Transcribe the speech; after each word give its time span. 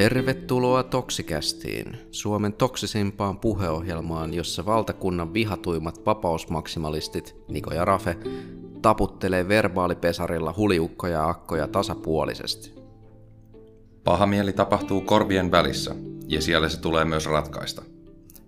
Tervetuloa 0.00 0.82
Toksikästiin, 0.82 1.98
Suomen 2.10 2.52
toksisimpaan 2.52 3.38
puheohjelmaan, 3.38 4.34
jossa 4.34 4.66
valtakunnan 4.66 5.34
vihatuimmat 5.34 6.06
vapausmaksimalistit 6.06 7.36
Niko 7.48 7.74
ja 7.74 7.84
Rafe 7.84 8.16
taputtelee 8.82 9.48
verbaalipesarilla 9.48 10.54
huliukkoja 10.56 11.12
ja 11.12 11.28
akkoja 11.28 11.68
tasapuolisesti. 11.68 12.74
Paha 14.04 14.26
mieli 14.26 14.52
tapahtuu 14.52 15.00
korvien 15.00 15.50
välissä, 15.50 15.94
ja 16.28 16.42
siellä 16.42 16.68
se 16.68 16.80
tulee 16.80 17.04
myös 17.04 17.26
ratkaista. 17.26 17.82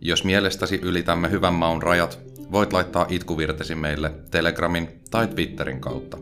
Jos 0.00 0.25
mielestäsi 0.25 0.80
ylitämme 0.82 1.30
hyvän 1.30 1.55
maun 1.55 1.82
rajat, 1.82 2.19
voit 2.53 2.73
laittaa 2.73 3.07
itkuvirtesi 3.09 3.75
meille 3.75 4.12
Telegramin 4.30 4.89
tai 5.11 5.29
Twitterin 5.29 5.80
kautta. 5.80 6.19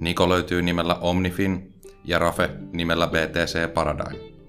Niko 0.00 0.28
löytyy 0.28 0.62
nimellä 0.62 0.94
Omnifin 0.94 1.74
ja 2.04 2.18
Rafe 2.18 2.50
nimellä 2.72 3.06
BTC 3.06 3.74
Paradigm. 3.74 4.39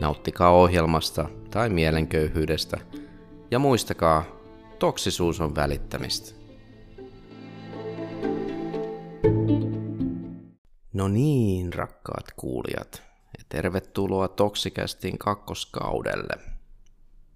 Nauttikaa 0.00 0.50
ohjelmasta 0.50 1.28
tai 1.50 1.68
mielenköyhyydestä 1.68 2.78
ja 3.50 3.58
muistakaa, 3.58 4.24
toksisuus 4.78 5.40
on 5.40 5.54
välittämistä. 5.54 6.38
No 10.92 11.08
niin, 11.08 11.72
rakkaat 11.72 12.24
kuulijat, 12.36 13.02
ja 13.38 13.44
tervetuloa 13.48 14.28
Toksikästin 14.28 15.18
kakkoskaudelle. 15.18 16.44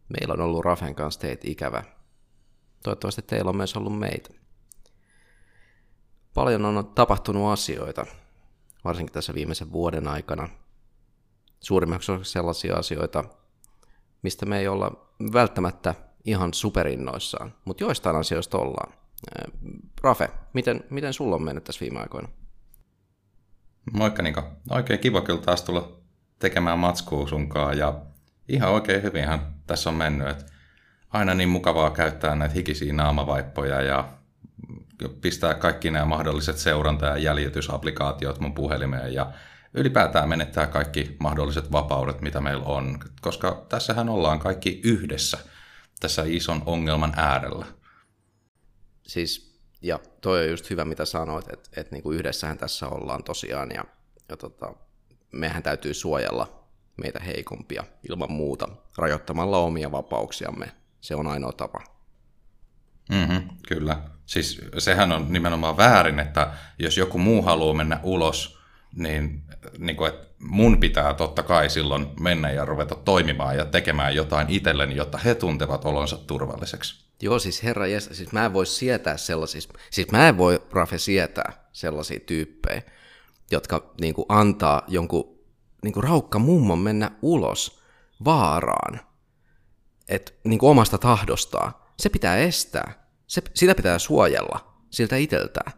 Meillä 0.08 0.34
on 0.34 0.40
ollut 0.40 0.64
Rafen 0.64 0.94
kanssa 0.94 1.20
teitä 1.20 1.42
ikävä. 1.50 1.84
Toivottavasti 2.82 3.22
teillä 3.22 3.48
on 3.48 3.56
myös 3.56 3.76
ollut 3.76 3.98
meitä. 3.98 4.30
Paljon 6.34 6.64
on 6.64 6.86
tapahtunut 6.94 7.52
asioita, 7.52 8.06
varsinkin 8.84 9.12
tässä 9.12 9.34
viimeisen 9.34 9.72
vuoden 9.72 10.08
aikana– 10.08 10.48
suurimmaksi 11.62 12.12
osaksi 12.12 12.32
sellaisia 12.32 12.76
asioita, 12.76 13.24
mistä 14.22 14.46
me 14.46 14.58
ei 14.58 14.68
olla 14.68 15.08
välttämättä 15.32 15.94
ihan 16.24 16.54
superinnoissaan, 16.54 17.54
mutta 17.64 17.84
joistain 17.84 18.16
asioista 18.16 18.58
ollaan. 18.58 18.92
Rafe, 20.02 20.30
miten, 20.52 20.84
miten 20.90 21.12
sulla 21.12 21.36
on 21.36 21.42
mennyt 21.42 21.64
tässä 21.64 21.80
viime 21.80 22.00
aikoina? 22.00 22.28
Moikka 23.92 24.22
Niko. 24.22 24.42
Oikein 24.70 24.98
kiva 24.98 25.20
kyllä 25.20 25.40
taas 25.40 25.62
tulla 25.62 25.92
tekemään 26.38 26.78
matskua 26.78 27.28
sunkaan 27.28 27.78
ja 27.78 28.00
ihan 28.48 28.70
oikein 28.70 29.02
hyvinhän 29.02 29.54
tässä 29.66 29.90
on 29.90 29.96
mennyt. 29.96 30.28
Et 30.28 30.46
aina 31.10 31.34
niin 31.34 31.48
mukavaa 31.48 31.90
käyttää 31.90 32.34
näitä 32.34 32.54
hikisiä 32.54 32.92
naamavaippoja 32.92 33.80
ja 33.82 34.08
pistää 35.20 35.54
kaikki 35.54 35.90
nämä 35.90 36.04
mahdolliset 36.04 36.56
seuranta- 36.56 37.06
ja 37.06 37.16
jäljitysapplikaatiot 37.16 38.40
mun 38.40 38.54
puhelimeen 38.54 39.14
ja 39.14 39.32
ylipäätään 39.74 40.28
menettää 40.28 40.66
kaikki 40.66 41.16
mahdolliset 41.18 41.72
vapaudet, 41.72 42.20
mitä 42.20 42.40
meillä 42.40 42.64
on, 42.64 42.98
koska 43.20 43.66
tässähän 43.68 44.08
ollaan 44.08 44.38
kaikki 44.38 44.80
yhdessä 44.84 45.38
tässä 46.00 46.22
ison 46.26 46.62
ongelman 46.66 47.12
äärellä. 47.16 47.66
Siis, 49.06 49.60
ja 49.82 49.98
toi 50.20 50.42
on 50.42 50.50
just 50.50 50.70
hyvä, 50.70 50.84
mitä 50.84 51.04
sanoit, 51.04 51.52
että, 51.52 51.80
että 51.80 51.94
niin 51.94 52.02
kuin 52.02 52.18
yhdessähän 52.18 52.58
tässä 52.58 52.88
ollaan 52.88 53.24
tosiaan, 53.24 53.70
ja, 53.70 53.84
ja 54.28 54.36
tota, 54.36 54.74
mehän 55.32 55.62
täytyy 55.62 55.94
suojella 55.94 56.64
meitä 56.96 57.20
heikompia 57.20 57.84
ilman 58.08 58.32
muuta, 58.32 58.68
rajoittamalla 58.98 59.58
omia 59.58 59.92
vapauksiamme. 59.92 60.72
Se 61.00 61.14
on 61.14 61.26
ainoa 61.26 61.52
tapa. 61.52 61.80
Mm-hmm, 63.10 63.48
kyllä. 63.68 64.02
Siis 64.26 64.60
sehän 64.78 65.12
on 65.12 65.32
nimenomaan 65.32 65.76
väärin, 65.76 66.18
että 66.18 66.52
jos 66.78 66.96
joku 66.96 67.18
muu 67.18 67.42
haluaa 67.42 67.74
mennä 67.74 68.00
ulos, 68.02 68.58
niin 68.96 69.42
niin 69.78 69.96
kuin, 69.96 70.08
että 70.08 70.26
mun 70.38 70.80
pitää 70.80 71.14
totta 71.14 71.42
kai 71.42 71.70
silloin 71.70 72.06
mennä 72.20 72.50
ja 72.50 72.64
ruveta 72.64 72.94
toimimaan 72.94 73.56
ja 73.56 73.64
tekemään 73.64 74.14
jotain 74.14 74.50
itselleni, 74.50 74.96
jotta 74.96 75.18
he 75.18 75.34
tuntevat 75.34 75.84
olonsa 75.84 76.16
turvalliseksi. 76.16 77.04
Joo, 77.22 77.38
siis 77.38 77.62
herra 77.62 77.86
jes, 77.86 78.08
siis 78.12 78.32
mä 78.32 78.44
en 78.44 78.52
voi 78.52 78.66
sietää 78.66 79.16
sellaisia, 79.16 79.60
siis 79.90 80.10
mä 80.10 80.28
en 80.28 80.38
voi 80.38 80.62
Rafe 80.72 80.98
sietää 80.98 81.68
sellaisia 81.72 82.20
tyyppejä, 82.20 82.82
jotka 83.50 83.92
niin 84.00 84.14
kuin, 84.14 84.26
antaa 84.28 84.82
jonkun 84.88 85.38
niin 85.82 85.92
kuin 85.92 86.04
raukka 86.04 86.38
mummon 86.38 86.78
mennä 86.78 87.10
ulos 87.22 87.82
vaaraan, 88.24 89.00
et, 90.08 90.38
niin 90.44 90.58
kuin 90.58 90.70
omasta 90.70 90.98
tahdostaan. 90.98 91.72
Se 92.00 92.08
pitää 92.08 92.36
estää, 92.36 93.06
se, 93.26 93.42
sitä 93.54 93.74
pitää 93.74 93.98
suojella 93.98 94.74
siltä 94.90 95.16
itseltään. 95.16 95.72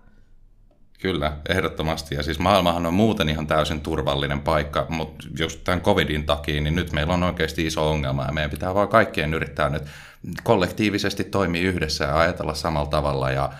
Kyllä, 1.00 1.36
ehdottomasti. 1.48 2.14
Ja 2.14 2.22
siis 2.22 2.38
maailmahan 2.38 2.86
on 2.86 2.94
muuten 2.94 3.28
ihan 3.28 3.46
täysin 3.46 3.80
turvallinen 3.80 4.40
paikka, 4.40 4.86
mutta 4.88 5.26
just 5.38 5.60
tämän 5.64 5.80
covidin 5.80 6.26
takia, 6.26 6.60
niin 6.60 6.74
nyt 6.74 6.92
meillä 6.92 7.14
on 7.14 7.22
oikeasti 7.22 7.66
iso 7.66 7.90
ongelma 7.90 8.24
ja 8.24 8.32
meidän 8.32 8.50
pitää 8.50 8.74
vaan 8.74 8.88
kaikkien 8.88 9.34
yrittää 9.34 9.68
nyt 9.68 9.82
kollektiivisesti 10.42 11.24
toimia 11.24 11.62
yhdessä 11.62 12.04
ja 12.04 12.18
ajatella 12.18 12.54
samalla 12.54 12.88
tavalla 12.88 13.30
ja 13.30 13.52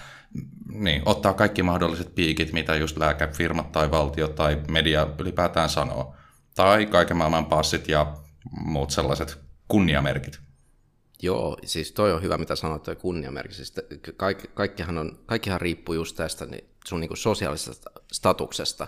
niin, 0.72 1.02
ottaa 1.06 1.34
kaikki 1.34 1.62
mahdolliset 1.62 2.14
piikit, 2.14 2.52
mitä 2.52 2.76
just 2.76 2.96
lääkefirmat 2.96 3.72
tai 3.72 3.90
valtio 3.90 4.28
tai 4.28 4.60
media 4.70 5.06
ylipäätään 5.18 5.68
sanoo. 5.68 6.14
Tai 6.54 6.86
kaiken 6.86 7.16
maailman 7.16 7.46
passit 7.46 7.88
ja 7.88 8.14
muut 8.50 8.90
sellaiset 8.90 9.38
kunniamerkit. 9.68 10.40
Joo, 11.22 11.56
siis 11.64 11.92
toi 11.92 12.12
on 12.12 12.22
hyvä, 12.22 12.38
mitä 12.38 12.56
sanoit, 12.56 12.82
toi 12.82 12.96
kunniamerkki. 12.96 13.54
Siis 13.54 13.74
kaikki, 14.16 14.48
kaikkihan, 14.54 14.98
on, 14.98 15.18
kaikkihan 15.26 15.60
riippuu 15.60 15.94
just 15.94 16.16
tästä 16.16 16.46
niin 16.46 16.64
sun 16.86 17.00
niin 17.00 17.08
kuin 17.08 17.18
sosiaalisesta 17.18 17.90
statuksesta 18.12 18.86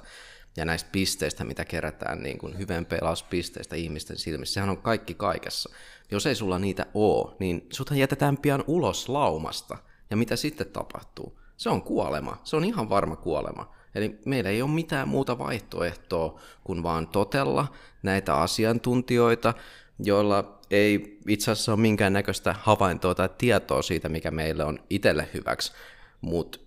ja 0.57 0.65
näistä 0.65 0.89
pisteistä, 0.93 1.45
mitä 1.45 1.65
kerätään 1.65 2.23
niin 2.23 2.39
kuin 2.39 2.59
hyvän 2.59 2.87
pelauspisteistä 2.87 3.77
ihmisten 3.77 4.19
silmissä. 4.19 4.55
Sehän 4.55 4.71
on 4.71 4.83
kaikki 4.83 5.15
kaikessa. 5.15 5.71
Jos 6.11 6.27
ei 6.27 6.35
sulla 6.35 6.59
niitä 6.59 6.87
ole, 6.95 7.37
niin 7.39 7.67
suthan 7.73 7.99
jätetään 7.99 8.37
pian 8.37 8.65
ulos 8.67 9.09
laumasta. 9.09 9.79
Ja 10.11 10.17
mitä 10.17 10.37
sitten 10.37 10.67
tapahtuu? 10.67 11.41
Se 11.57 11.69
on 11.69 11.83
kuolema. 11.83 12.41
Se 12.45 12.57
on 12.57 12.65
ihan 12.65 12.89
varma 12.89 13.17
kuolema. 13.17 13.75
Eli 13.95 14.19
meillä 14.25 14.51
ei 14.51 14.63
ole 14.63 14.71
mitään 14.71 15.09
muuta 15.09 15.39
vaihtoehtoa 15.39 16.41
kuin 16.65 16.83
vaan 16.83 17.09
totella 17.09 17.67
näitä 18.03 18.35
asiantuntijoita, 18.35 19.55
joilla 19.99 20.59
ei 20.71 21.19
itse 21.29 21.51
asiassa 21.51 21.73
ole 21.73 21.81
minkäännäköistä 21.81 22.55
havaintoa 22.61 23.15
tai 23.15 23.29
tietoa 23.39 23.83
siitä, 23.83 24.09
mikä 24.09 24.31
meille 24.31 24.65
on 24.65 24.79
itselle 24.91 25.29
hyväksi, 25.35 25.73
mutta 26.21 26.59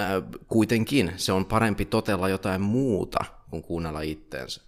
äh, 0.00 0.06
kuitenkin 0.48 1.12
se 1.16 1.32
on 1.32 1.44
parempi 1.44 1.84
totella 1.84 2.28
jotain 2.28 2.60
muuta 2.60 3.24
kuin 3.50 3.62
kuunnella 3.62 4.00
itteensä. 4.00 4.66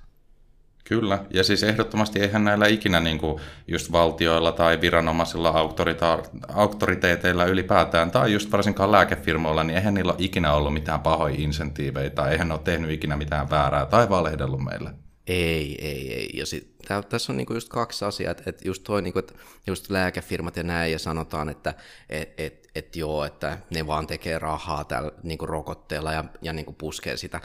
Kyllä, 0.84 1.24
ja 1.30 1.44
siis 1.44 1.62
ehdottomasti 1.62 2.20
eihän 2.20 2.44
näillä 2.44 2.66
ikinä 2.66 3.00
niin 3.00 3.18
kuin 3.18 3.40
just 3.66 3.92
valtioilla 3.92 4.52
tai 4.52 4.80
viranomaisilla 4.80 5.50
auktorita- 5.50 6.22
auktoriteeteilla 6.48 7.44
ylipäätään, 7.44 8.10
tai 8.10 8.32
just 8.32 8.52
varsinkaan 8.52 8.92
lääkefirmoilla, 8.92 9.64
niin 9.64 9.76
eihän 9.76 9.94
niillä 9.94 10.12
ole 10.12 10.24
ikinä 10.24 10.52
ollut 10.52 10.72
mitään 10.72 11.00
pahoja 11.00 11.34
insentiiveitä, 11.38 12.14
tai 12.14 12.32
eihän 12.32 12.48
ne 12.48 12.54
ole 12.54 12.60
tehnyt 12.64 12.90
ikinä 12.90 13.16
mitään 13.16 13.50
väärää 13.50 13.86
tai 13.86 14.08
valehdellut 14.08 14.64
meille. 14.64 14.90
Ei, 15.28 15.86
ei, 15.86 16.14
ei. 16.14 16.30
Ja 16.34 16.46
sit, 16.46 16.78
tää, 16.88 17.02
tässä 17.02 17.32
on 17.32 17.36
niinku 17.36 17.54
just 17.54 17.68
kaksi 17.68 18.04
asiaa, 18.04 18.30
että 18.30 18.42
et 18.46 18.64
just 18.64 18.84
toi, 18.84 19.02
niinku, 19.02 19.18
että 19.18 19.34
just 19.66 19.90
lääkefirmat 19.90 20.56
ja 20.56 20.62
näin, 20.62 20.92
ja 20.92 20.98
sanotaan, 20.98 21.48
että 21.48 21.74
et, 22.08 22.34
et, 22.38 22.68
et 22.74 22.96
joo, 22.96 23.24
että 23.24 23.58
ne 23.70 23.86
vaan 23.86 24.06
tekee 24.06 24.38
rahaa 24.38 24.84
tällä 24.84 25.12
niinku 25.22 25.46
rokotteella 25.46 26.12
ja, 26.12 26.24
ja 26.42 26.52
niinku 26.52 26.72
puskee 26.72 27.16
sitä. 27.16 27.40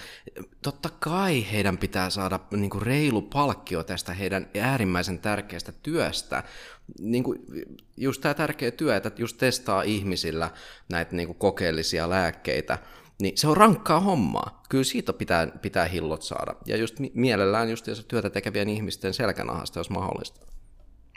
Totta 0.62 0.90
kai 1.00 1.46
heidän 1.52 1.78
pitää 1.78 2.10
saada 2.10 2.40
niinku 2.52 2.80
reilu 2.80 3.22
palkkio 3.22 3.84
tästä 3.84 4.14
heidän 4.14 4.48
äärimmäisen 4.62 5.20
tärkeästä 5.20 5.72
työstä. 5.72 6.44
Niinku, 7.00 7.36
just 7.98 8.22
tämä 8.22 8.34
tärkeä 8.34 8.72
työ, 8.72 8.96
että 8.96 9.12
just 9.18 9.38
testaa 9.38 9.82
ihmisillä 9.82 10.52
näitä 10.90 11.16
niinku 11.16 11.34
kokeellisia 11.34 12.10
lääkkeitä, 12.10 12.78
niin 13.24 13.38
se 13.38 13.48
on 13.48 13.58
rankkaa 13.58 14.00
hommaa. 14.00 14.64
Kyllä 14.70 14.84
siitä 14.84 15.14
pitää, 15.14 15.48
pitää 15.48 15.86
hillot 15.86 16.22
saada. 16.22 16.56
Ja 16.66 16.78
just 16.78 16.96
mielellään 17.14 17.70
just 17.70 17.88
työtä 18.08 18.30
tekevien 18.30 18.70
ihmisten 18.70 19.14
selkänahasta, 19.14 19.80
jos 19.80 19.90
mahdollista. 19.90 20.53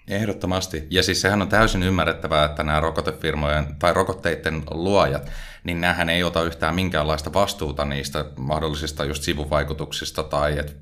Ehdottomasti. 0.08 0.86
Ja 0.90 1.02
siis 1.02 1.20
sehän 1.20 1.42
on 1.42 1.48
täysin 1.48 1.82
ymmärrettävää, 1.82 2.44
että 2.44 2.62
nämä 2.62 2.80
rokotefirmojen 2.80 3.76
tai 3.78 3.94
rokotteiden 3.94 4.62
luojat, 4.70 5.30
niin 5.64 5.80
näähän 5.80 6.08
ei 6.08 6.22
ota 6.22 6.42
yhtään 6.42 6.74
minkäänlaista 6.74 7.32
vastuuta 7.32 7.84
niistä 7.84 8.24
mahdollisista 8.36 9.04
just 9.04 9.22
sivuvaikutuksista 9.22 10.22
tai 10.22 10.58
että, 10.58 10.72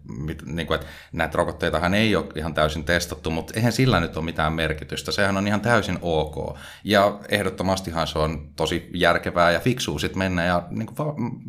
niin 0.46 0.66
kuin, 0.66 0.74
että 0.80 0.92
näitä 1.12 1.38
rokotteitahan 1.38 1.94
ei 1.94 2.16
ole 2.16 2.26
ihan 2.36 2.54
täysin 2.54 2.84
testattu, 2.84 3.30
mutta 3.30 3.52
eihän 3.56 3.72
sillä 3.72 4.00
nyt 4.00 4.16
ole 4.16 4.24
mitään 4.24 4.52
merkitystä. 4.52 5.12
Sehän 5.12 5.36
on 5.36 5.46
ihan 5.46 5.60
täysin 5.60 5.98
ok. 6.02 6.56
Ja 6.84 7.18
ehdottomastihan 7.28 8.06
se 8.06 8.18
on 8.18 8.48
tosi 8.56 8.90
järkevää 8.94 9.50
ja 9.50 9.60
fiksuu 9.60 9.98
sitten 9.98 10.18
mennä 10.18 10.44
ja 10.44 10.62
niin 10.70 10.86
kuin 10.86 10.96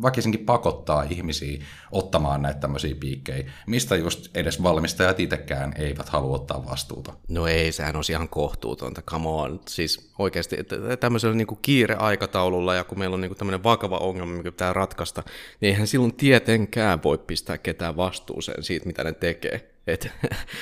vakisinkin 0.02 0.44
pakottaa 0.46 1.02
ihmisiä 1.02 1.64
ottamaan 1.96 2.42
näitä 2.42 2.60
tämmöisiä 2.60 2.94
piikkejä, 2.94 3.50
mistä 3.66 3.96
just 3.96 4.36
edes 4.36 4.62
valmistajat 4.62 5.20
itsekään 5.20 5.72
eivät 5.76 6.08
halua 6.08 6.36
ottaa 6.36 6.66
vastuuta. 6.66 7.12
No 7.28 7.46
ei, 7.46 7.72
sehän 7.72 7.96
on 7.96 8.02
ihan 8.10 8.28
kohtuutonta, 8.28 9.02
come 9.02 9.28
on. 9.28 9.60
Siis 9.68 10.10
oikeasti 10.18 10.56
tämmöisellä 11.00 11.34
niin 11.34 11.46
kiireaikataululla 11.62 12.74
ja 12.74 12.84
kun 12.84 12.98
meillä 12.98 13.14
on 13.14 13.20
niin 13.20 13.36
tämmöinen 13.36 13.64
vakava 13.64 13.98
ongelma, 13.98 14.32
mikä 14.32 14.52
pitää 14.52 14.72
ratkaista, 14.72 15.22
niin 15.60 15.70
eihän 15.70 15.86
silloin 15.86 16.14
tietenkään 16.14 17.02
voi 17.02 17.18
pistää 17.18 17.58
ketään 17.58 17.96
vastuuseen 17.96 18.62
siitä, 18.62 18.86
mitä 18.86 19.04
ne 19.04 19.12
tekee. 19.12 19.70
Et, 19.86 20.08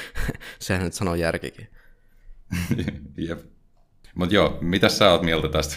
sehän 0.59 0.85
nyt 0.85 0.93
sanoo 0.93 1.15
järkikin. 1.15 1.69
Jep. 3.29 3.39
Mutta 4.15 4.35
joo, 4.35 4.59
mitä 4.61 4.89
sä 4.89 5.11
oot 5.11 5.23
mieltä 5.23 5.49
tästä 5.49 5.77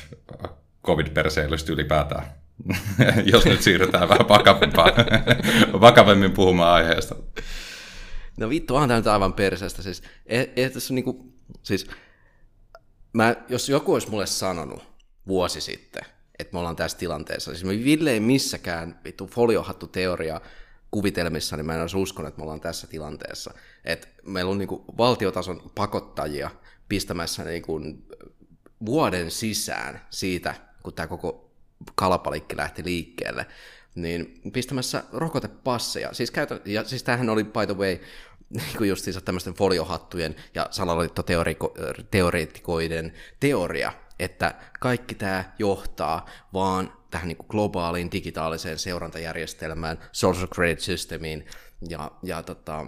covid-perseilystä 0.86 1.74
ylipäätään? 1.74 2.25
Jos 3.31 3.45
nyt 3.45 3.62
siirrytään 3.62 4.09
vähän 4.09 4.30
vakavempaan, 4.30 4.92
vakavemmin 5.81 6.31
puhumaan 6.31 6.74
aiheesta. 6.74 7.15
No 8.38 8.50
vittu, 8.50 8.75
onhan 8.75 8.89
tämä 8.89 9.00
nyt 9.00 9.07
aivan 9.07 9.33
perseestä. 9.33 9.81
Siis, 9.81 10.04
ei, 10.25 10.54
ei 10.56 10.69
tässä 10.69 10.94
niinku, 10.94 11.33
siis, 11.63 11.88
mä, 13.13 13.36
jos 13.50 13.69
joku 13.69 13.94
olisi 13.94 14.09
mulle 14.09 14.25
sanonut 14.25 14.83
vuosi 15.27 15.62
sitten, 15.62 16.04
että 16.39 16.54
me 16.54 16.59
ollaan 16.59 16.75
tässä 16.75 16.98
tilanteessa, 16.98 17.51
siis 17.51 17.63
me 17.63 17.83
Ville 17.83 18.12
ei 18.12 18.19
missäkään 18.19 19.00
vittu 19.04 19.27
foliohattu 19.27 19.88
teoria 19.88 20.42
kuvitelmissa, 20.92 21.57
niin 21.57 21.65
mä 21.65 21.74
en 21.74 21.81
olisi 21.81 21.98
uskonut, 21.98 22.27
että 22.27 22.39
me 22.39 22.44
ollaan 22.44 22.62
tässä 22.62 22.88
tilanteessa. 22.88 23.54
Että 23.86 24.07
meillä 24.25 24.51
on 24.51 24.57
niinku 24.57 24.86
valtiotason 24.98 25.71
pakottajia 25.75 26.50
pistämässä 26.89 27.44
niinku 27.44 27.81
vuoden 28.86 29.31
sisään 29.31 30.01
siitä, 30.09 30.56
kun 30.83 30.94
tämä 30.94 31.07
koko 31.07 31.46
kalapalikki 31.95 32.57
lähti 32.57 32.83
liikkeelle, 32.83 33.45
niin 33.95 34.41
pistämässä 34.53 35.03
rokotepasseja. 35.13 36.13
Siis, 36.13 36.31
käytän, 36.31 36.59
ja 36.65 36.83
siis 36.83 37.03
tämähän 37.03 37.29
oli, 37.29 37.44
by 37.44 37.65
the 37.65 37.77
way, 37.77 37.97
niin 38.50 38.77
kuin 38.77 38.89
justiinsa 38.89 39.21
tämmöisten 39.21 39.53
foliohattujen 39.53 40.35
ja 40.56 40.68
salaliittoteoreetikoiden 40.71 43.13
teoria, 43.39 43.91
että 44.19 44.56
kaikki 44.79 45.15
tämä 45.15 45.44
johtaa 45.59 46.29
vaan 46.53 46.96
tähän 47.09 47.27
niin 47.27 47.38
kuin 47.38 47.48
globaaliin 47.50 48.12
digitaaliseen 48.12 48.80
seurantajärjestelmään, 48.80 49.98
social 50.12 50.48
credit 50.48 50.80
systemiin 50.80 51.45
ja, 51.89 52.12
ja 52.24 52.44
tota, 52.44 52.86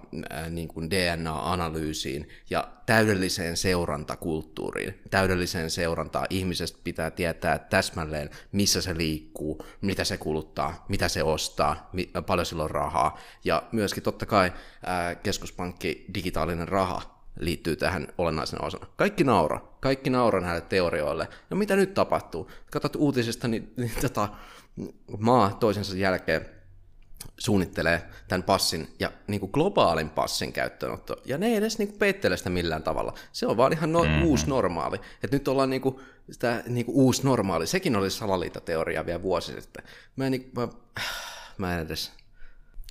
niin 0.50 0.68
kuin 0.68 0.89
DNA-analyysiin 0.89 2.30
ja 2.50 2.68
täydelliseen 2.86 3.57
seurantakulttuuriin, 3.57 5.00
täydelliseen 5.10 5.69
seurantaan. 5.69 6.27
Ihmisestä 6.30 6.80
pitää 6.83 7.12
tietää 7.12 7.60
täsmälleen, 7.60 8.30
missä 8.51 8.81
se 8.81 8.98
liikkuu, 8.98 9.66
mitä 9.81 10.04
se 10.04 10.18
kuluttaa, 10.18 10.86
mitä 10.88 11.07
se 11.07 11.24
ostaa, 11.24 11.92
paljon 12.25 12.45
sillä 12.45 12.63
on 12.63 12.71
rahaa. 12.71 13.19
Ja 13.44 13.63
myöskin 13.71 14.04
totta 14.04 14.25
kai 14.25 14.54
keskuspankki 15.24 16.06
digitaalinen 16.13 16.68
raha 16.68 17.19
liittyy 17.39 17.75
tähän 17.75 18.07
olennaisena 18.18 18.65
osana. 18.65 18.88
Kaikki 18.95 19.24
naura, 19.24 19.59
kaikki 19.80 20.09
naura 20.09 20.41
näille 20.41 20.62
teorioille. 20.62 21.27
No 21.50 21.57
mitä 21.57 21.75
nyt 21.75 21.94
tapahtuu? 21.94 22.51
Katsot 22.71 22.95
uutisista, 22.95 23.47
niin, 23.47 23.74
niin 23.77 23.91
tota, 24.01 24.30
maa 25.19 25.57
toisensa 25.59 25.97
jälkeen 25.97 26.45
suunnittelee 27.38 28.09
tämän 28.27 28.44
passin 28.44 28.88
ja 29.00 29.12
niin 29.27 29.39
kuin 29.39 29.51
globaalin 29.53 30.09
passin 30.09 30.53
käyttöönotto. 30.53 31.15
Ja 31.25 31.38
ne 31.38 31.47
ei 31.47 31.56
edes 31.56 31.77
niin 31.77 31.88
kuin 31.88 32.00
peittele 32.00 32.38
sitä 32.38 32.50
millään 32.50 32.83
tavalla. 32.83 33.13
Se 33.31 33.47
on 33.47 33.57
vaan 33.57 33.74
ihan 33.74 33.92
no, 33.92 34.03
mm-hmm. 34.03 34.24
uusi 34.24 34.50
normaali. 34.50 35.00
Et 35.24 35.31
nyt 35.31 35.47
ollaan 35.47 35.69
niin 35.69 35.81
kuin, 35.81 35.95
sitä 36.31 36.63
niin 36.68 36.85
kuin 36.85 36.95
uusi 36.95 37.24
normaali. 37.24 37.68
Sekin 37.68 37.95
oli 37.95 38.09
salaliitateoria 38.09 39.06
vielä 39.06 39.21
vuosi 39.21 39.62
sitten. 39.62 39.83
Mä 40.15 40.25
en, 40.25 40.31
niin, 40.31 40.51
mä, 40.56 40.68
mä 41.57 41.75
en 41.75 41.85
edes 41.85 42.12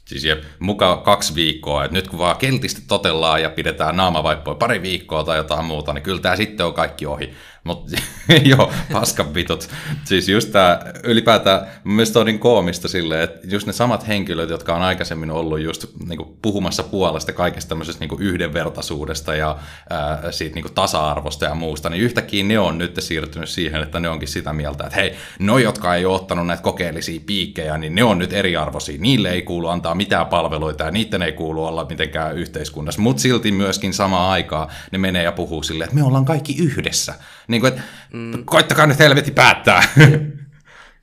Siis 0.08 0.24
jep, 0.24 0.42
mukaan 0.58 1.02
kaksi 1.02 1.34
viikkoa, 1.34 1.84
että 1.84 1.94
nyt 1.94 2.08
kun 2.08 2.18
vaan 2.18 2.36
keltisti 2.36 2.82
totellaan 2.88 3.42
ja 3.42 3.50
pidetään 3.50 3.96
naamavaippoja 3.96 4.54
pari 4.54 4.82
viikkoa 4.82 5.24
tai 5.24 5.36
jotain 5.36 5.64
muuta, 5.64 5.92
niin 5.92 6.02
kyllä 6.02 6.20
tämä 6.20 6.36
sitten 6.36 6.66
on 6.66 6.74
kaikki 6.74 7.06
ohi. 7.06 7.32
Mutta 7.68 7.96
joo, 8.50 8.72
paskan 8.92 9.34
vitut. 9.34 9.68
Siis 10.04 10.28
just 10.28 10.52
tämä 10.52 10.80
ylipäätään, 11.04 11.66
mielestäni 11.84 12.20
on 12.20 12.26
niin 12.26 12.38
koomista 12.38 12.88
silleen, 12.88 13.22
että 13.22 13.38
just 13.44 13.66
ne 13.66 13.72
samat 13.72 14.08
henkilöt, 14.08 14.50
jotka 14.50 14.74
on 14.74 14.82
aikaisemmin 14.82 15.30
ollut 15.30 15.60
just 15.60 15.84
niin 16.08 16.16
kuin 16.16 16.36
puhumassa 16.42 16.82
puolesta 16.82 17.32
kaikesta 17.32 17.68
tämmöisestä 17.68 18.00
niin 18.00 18.08
kuin 18.08 18.22
yhdenvertaisuudesta 18.22 19.34
ja 19.34 19.58
ää, 19.90 20.32
siitä 20.32 20.54
niin 20.54 20.62
kuin 20.62 20.74
tasa-arvosta 20.74 21.44
ja 21.44 21.54
muusta, 21.54 21.90
niin 21.90 22.02
yhtäkkiä 22.02 22.44
ne 22.44 22.58
on 22.58 22.78
nyt 22.78 22.94
siirtynyt 22.98 23.48
siihen, 23.48 23.82
että 23.82 24.00
ne 24.00 24.08
onkin 24.08 24.28
sitä 24.28 24.52
mieltä, 24.52 24.84
että 24.84 24.96
hei, 24.96 25.14
no 25.38 25.58
jotka 25.58 25.94
ei 25.94 26.04
ole 26.04 26.14
ottanut 26.14 26.46
näitä 26.46 26.62
kokeellisia 26.62 27.20
piikkejä, 27.26 27.78
niin 27.78 27.94
ne 27.94 28.04
on 28.04 28.18
nyt 28.18 28.32
eriarvoisia. 28.32 28.98
Niille 29.00 29.30
ei 29.30 29.42
kuulu 29.42 29.68
antaa 29.68 29.94
mitään 29.94 30.26
palveluita 30.26 30.84
ja 30.84 30.90
niiden 30.90 31.22
ei 31.22 31.32
kuulu 31.32 31.64
olla 31.64 31.86
mitenkään 31.88 32.36
yhteiskunnassa. 32.36 33.00
Mutta 33.00 33.22
silti 33.22 33.52
myöskin 33.52 33.94
samaan 33.94 34.30
aikaan 34.30 34.68
ne 34.92 34.98
menee 34.98 35.22
ja 35.22 35.32
puhuu 35.32 35.62
silleen, 35.62 35.88
että 35.88 35.96
me 35.96 36.02
ollaan 36.02 36.24
kaikki 36.24 36.56
yhdessä. 36.58 37.14
Niin 37.48 37.60
kuin, 37.60 37.72
että 37.72 37.82
mm. 38.12 38.44
koittakaa 38.44 38.86
nyt 38.86 38.98
helvetti 38.98 39.30
päättää. 39.30 39.82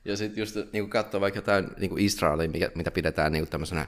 ja 0.04 0.16
sitten 0.16 0.42
just 0.42 0.56
niin 0.56 0.84
kuin 0.84 0.90
katsoa 0.90 1.20
vaikka 1.20 1.38
jotain 1.38 1.68
niin 1.78 1.90
kuin 1.90 2.04
Israelin, 2.04 2.50
mikä, 2.50 2.70
mitä 2.74 2.90
pidetään 2.90 3.32
niin 3.32 3.42
kuin 3.42 3.50
tämmöisenä 3.50 3.86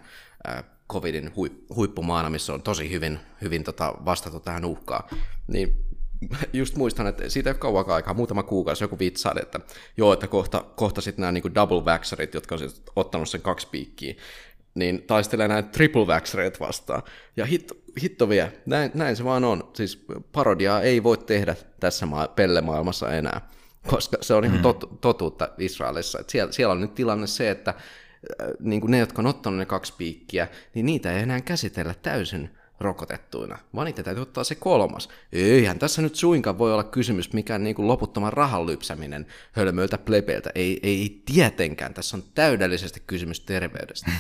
äh, 0.48 0.64
covidin 0.92 1.32
hui, 1.36 1.50
huippumaana, 1.74 2.30
missä 2.30 2.54
on 2.54 2.62
tosi 2.62 2.90
hyvin, 2.90 3.18
hyvin 3.42 3.64
tota, 3.64 3.94
vastattu 4.04 4.40
tähän 4.40 4.64
uhkaan, 4.64 5.16
niin 5.46 5.88
just 6.52 6.76
muistan, 6.76 7.06
että 7.06 7.28
siitä 7.28 7.50
ei 7.50 7.52
ole 7.52 7.58
kauan 7.58 7.90
aikaa, 7.90 8.14
muutama 8.14 8.42
kuukausi 8.42 8.84
joku 8.84 8.98
vitsaa, 8.98 9.34
että 9.42 9.60
joo, 9.96 10.12
että 10.12 10.26
kohta, 10.26 10.64
kohta 10.76 11.00
sitten 11.00 11.20
nämä 11.20 11.32
niin 11.32 11.54
double 11.54 11.84
vaxerit, 11.84 12.34
jotka 12.34 12.54
on 12.54 12.58
sit 12.58 12.82
ottanut 12.96 13.28
sen 13.28 13.42
kaksi 13.42 13.68
piikkiä, 13.70 14.14
niin 14.78 15.02
taistelee 15.02 15.48
näitä 15.48 15.68
triple 15.68 16.06
vaxerit 16.06 16.60
vastaan. 16.60 17.02
Ja 17.36 17.46
hitto, 17.46 17.74
hitto 18.02 18.28
vie, 18.28 18.52
näin, 18.66 18.90
näin 18.94 19.16
se 19.16 19.24
vaan 19.24 19.44
on. 19.44 19.70
Siis 19.74 20.06
parodiaa 20.32 20.80
ei 20.80 21.02
voi 21.02 21.18
tehdä 21.18 21.56
tässä 21.80 22.06
maa, 22.06 22.28
pellemaailmassa 22.28 23.12
enää, 23.12 23.48
koska 23.86 24.16
se 24.20 24.34
on 24.34 24.44
ihan 24.44 24.56
mm. 24.56 24.62
tot, 24.62 25.00
totuutta 25.00 25.48
Israelissa. 25.58 26.18
Et 26.20 26.30
siellä, 26.30 26.52
siellä 26.52 26.72
on 26.72 26.80
nyt 26.80 26.94
tilanne 26.94 27.26
se, 27.26 27.50
että 27.50 27.70
äh, 27.70 28.48
niin 28.60 28.80
kuin 28.80 28.90
ne, 28.90 28.98
jotka 28.98 29.22
on 29.22 29.26
ottanut 29.26 29.58
ne 29.58 29.66
kaksi 29.66 29.94
piikkiä, 29.98 30.48
niin 30.74 30.86
niitä 30.86 31.12
ei 31.12 31.22
enää 31.22 31.40
käsitellä 31.40 31.94
täysin 32.02 32.57
rokotettuina, 32.80 33.58
vaan 33.74 33.84
niitä 33.84 34.02
täytyy 34.02 34.22
ottaa 34.22 34.44
se 34.44 34.54
kolmas. 34.54 35.08
Eihän 35.32 35.78
tässä 35.78 36.02
nyt 36.02 36.14
suinkaan 36.14 36.58
voi 36.58 36.72
olla 36.72 36.84
kysymys 36.84 37.32
mikään 37.32 37.64
niin 37.64 37.76
kuin 37.76 37.88
loputtoman 37.88 38.32
rahan 38.32 38.66
lypsäminen 38.66 39.26
hölmöiltä 39.52 39.98
plebeiltä. 39.98 40.50
Ei, 40.54 40.80
ei 40.82 41.22
tietenkään, 41.32 41.94
tässä 41.94 42.16
on 42.16 42.22
täydellisesti 42.34 43.02
kysymys 43.06 43.40
terveydestä. 43.40 44.10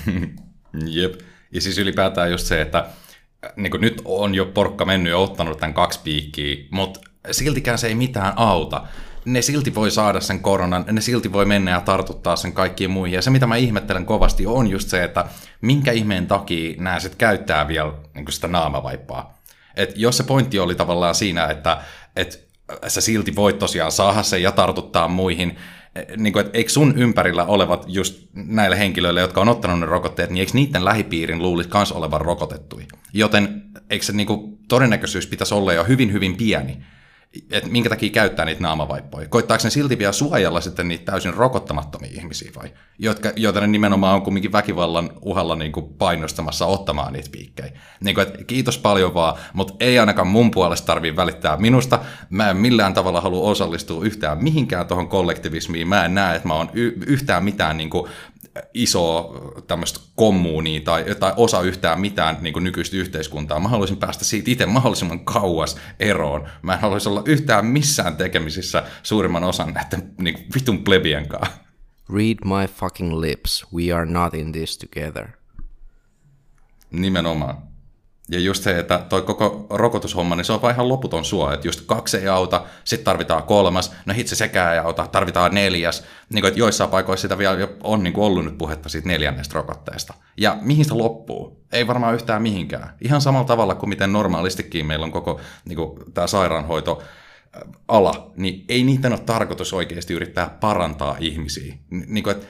Jep, 0.86 1.14
ja 1.52 1.60
siis 1.60 1.78
ylipäätään 1.78 2.30
just 2.30 2.46
se, 2.46 2.60
että 2.60 2.78
äh, 2.78 3.52
niin 3.56 3.70
kuin 3.70 3.80
nyt 3.80 4.02
on 4.04 4.34
jo 4.34 4.46
porkka 4.46 4.84
mennyt 4.84 5.10
ja 5.10 5.18
ottanut 5.18 5.58
tämän 5.58 5.74
kaksi 5.74 6.00
piikkiä, 6.04 6.56
mutta 6.70 7.00
siltikään 7.30 7.78
se 7.78 7.86
ei 7.86 7.94
mitään 7.94 8.32
auta 8.36 8.86
ne 9.24 9.42
silti 9.42 9.74
voi 9.74 9.90
saada 9.90 10.20
sen 10.20 10.40
koronan, 10.40 10.84
ne 10.92 11.00
silti 11.00 11.32
voi 11.32 11.44
mennä 11.44 11.70
ja 11.70 11.80
tartuttaa 11.80 12.36
sen 12.36 12.52
kaikkiin 12.52 12.90
muihin. 12.90 13.14
Ja 13.16 13.22
se, 13.22 13.30
mitä 13.30 13.46
mä 13.46 13.56
ihmettelen 13.56 14.06
kovasti, 14.06 14.46
on 14.46 14.68
just 14.68 14.88
se, 14.88 15.04
että 15.04 15.24
minkä 15.60 15.92
ihmeen 15.92 16.26
takia 16.26 16.74
nämä 16.78 17.00
sitten 17.00 17.18
käyttää 17.18 17.68
vielä 17.68 17.92
niin 18.14 18.32
sitä 18.32 18.48
naamavaippaa. 18.48 19.38
Et 19.76 19.92
jos 19.96 20.16
se 20.16 20.22
pointti 20.22 20.58
oli 20.58 20.74
tavallaan 20.74 21.14
siinä, 21.14 21.46
että 21.46 21.82
et 22.16 22.48
sä 22.86 23.00
silti 23.00 23.36
voit 23.36 23.58
tosiaan 23.58 23.92
saada 23.92 24.22
sen 24.22 24.42
ja 24.42 24.52
tartuttaa 24.52 25.08
muihin, 25.08 25.58
niin 26.16 26.32
kuin, 26.32 26.46
että 26.46 26.58
eikö 26.58 26.70
sun 26.70 26.98
ympärillä 26.98 27.44
olevat 27.44 27.84
just 27.86 28.22
näille 28.34 28.78
henkilöille, 28.78 29.20
jotka 29.20 29.40
on 29.40 29.48
ottanut 29.48 29.80
ne 29.80 29.86
rokotteet, 29.86 30.30
niin 30.30 30.40
eikö 30.40 30.52
niiden 30.54 30.84
lähipiirin 30.84 31.42
luulisi 31.42 31.70
myös 31.74 31.92
olevan 31.92 32.20
rokotettui? 32.20 32.86
Joten 33.12 33.62
eikö 33.90 34.04
se 34.04 34.12
niin 34.12 34.26
kuin, 34.26 34.58
todennäköisyys 34.68 35.26
pitäisi 35.26 35.54
olla 35.54 35.72
jo 35.72 35.84
hyvin, 35.84 36.12
hyvin 36.12 36.36
pieni, 36.36 36.78
että 37.50 37.70
minkä 37.70 37.88
takia 37.88 38.10
käyttää 38.10 38.44
niitä 38.44 38.62
naamavaippoja. 38.62 39.28
Koittaako 39.28 39.64
ne 39.64 39.70
silti 39.70 39.98
vielä 39.98 40.12
suojella 40.12 40.60
sitten 40.60 40.88
niitä 40.88 41.04
täysin 41.04 41.34
rokottamattomia 41.34 42.10
ihmisiä 42.12 42.50
vai? 42.56 42.72
Jotka, 42.98 43.32
joita 43.36 43.60
ne 43.60 43.66
nimenomaan 43.66 44.14
on 44.14 44.22
kumminkin 44.22 44.52
väkivallan 44.52 45.10
uhalla 45.20 45.56
niin 45.56 45.72
kuin 45.72 45.86
painostamassa 45.98 46.66
ottamaan 46.66 47.12
niitä 47.12 47.28
piikkejä. 47.32 47.72
Niin 48.04 48.14
kuin, 48.14 48.26
kiitos 48.46 48.78
paljon 48.78 49.14
vaan, 49.14 49.34
mutta 49.52 49.74
ei 49.80 49.98
ainakaan 49.98 50.28
mun 50.28 50.50
puolesta 50.50 50.86
tarvii 50.86 51.16
välittää 51.16 51.56
minusta. 51.56 51.98
Mä 52.30 52.50
en 52.50 52.56
millään 52.56 52.94
tavalla 52.94 53.20
halua 53.20 53.50
osallistua 53.50 54.04
yhtään 54.04 54.44
mihinkään 54.44 54.86
tuohon 54.86 55.08
kollektivismiin. 55.08 55.88
Mä 55.88 56.04
en 56.04 56.14
näe, 56.14 56.36
että 56.36 56.48
mä 56.48 56.54
oon 56.54 56.70
y- 56.72 56.98
yhtään 57.06 57.44
mitään 57.44 57.76
niin 57.76 57.90
kuin 57.90 58.10
iso 58.74 59.32
tämmöistä 59.66 60.00
kommuunia 60.16 60.80
tai, 60.80 61.04
tai 61.20 61.32
osa 61.36 61.62
yhtään 61.62 62.00
mitään 62.00 62.36
niin 62.40 62.52
kuin 62.52 62.64
nykyistä 62.64 62.96
yhteiskuntaa. 62.96 63.60
Mä 63.60 63.68
haluaisin 63.68 63.96
päästä 63.96 64.24
siitä 64.24 64.50
itse 64.50 64.66
mahdollisimman 64.66 65.24
kauas 65.24 65.76
eroon. 66.00 66.48
Mä 66.62 66.74
en 66.74 66.80
haluaisi 66.80 67.08
olla 67.08 67.22
yhtään 67.24 67.66
missään 67.66 68.16
tekemisissä 68.16 68.82
suurimman 69.02 69.44
osan 69.44 69.74
näiden 69.74 70.14
niin 70.20 70.34
kuin 70.34 70.46
vitun 70.54 70.84
plebien 70.84 71.28
kanssa. 71.28 71.56
Read 72.14 72.38
my 72.44 72.66
fucking 72.74 73.20
lips. 73.20 73.66
We 73.74 73.92
are 73.92 74.06
not 74.06 74.34
in 74.34 74.52
this 74.52 74.78
together. 74.78 75.28
Nimenomaan. 76.90 77.62
Ja 78.30 78.40
just 78.40 78.62
se, 78.62 78.78
että 78.78 78.98
toi 79.08 79.22
koko 79.22 79.66
rokotushomma, 79.70 80.36
niin 80.36 80.44
se 80.44 80.52
on 80.52 80.62
vaan 80.62 80.74
ihan 80.74 80.88
loputon 80.88 81.24
suo, 81.24 81.52
että 81.52 81.68
just 81.68 81.80
kaksi 81.86 82.16
ei 82.16 82.28
auta, 82.28 82.64
sitten 82.84 83.04
tarvitaan 83.04 83.42
kolmas, 83.42 83.92
no 84.06 84.14
hitse 84.14 84.36
sekään 84.36 84.72
ei 84.72 84.78
auta, 84.78 85.06
tarvitaan 85.06 85.54
neljäs. 85.54 86.04
Niin 86.32 86.42
kuin, 86.42 86.48
että 86.48 86.60
joissain 86.60 86.90
paikoissa 86.90 87.22
sitä 87.22 87.38
vielä 87.38 87.68
on 87.82 88.02
niin 88.02 88.12
kuin 88.12 88.24
ollut 88.24 88.44
nyt 88.44 88.58
puhetta 88.58 88.88
siitä 88.88 89.08
neljännestä 89.08 89.54
rokotteesta. 89.54 90.14
Ja 90.36 90.58
mihin 90.60 90.84
se 90.84 90.94
loppuu? 90.94 91.64
Ei 91.72 91.86
varmaan 91.86 92.14
yhtään 92.14 92.42
mihinkään. 92.42 92.94
Ihan 93.00 93.20
samalla 93.20 93.46
tavalla 93.46 93.74
kuin 93.74 93.90
miten 93.90 94.12
normaalistikin 94.12 94.86
meillä 94.86 95.04
on 95.04 95.12
koko 95.12 95.40
niin 95.64 95.76
kuin, 95.76 95.98
tämä 96.14 96.26
sairaanhoito 96.26 97.02
ala, 97.88 98.32
niin 98.36 98.64
ei 98.68 98.84
niiden 98.84 99.12
ole 99.12 99.20
tarkoitus 99.20 99.72
oikeasti 99.72 100.14
yrittää 100.14 100.56
parantaa 100.60 101.16
ihmisiä. 101.20 101.74
Niin 101.90 102.24
kuin, 102.24 102.36
että 102.36 102.46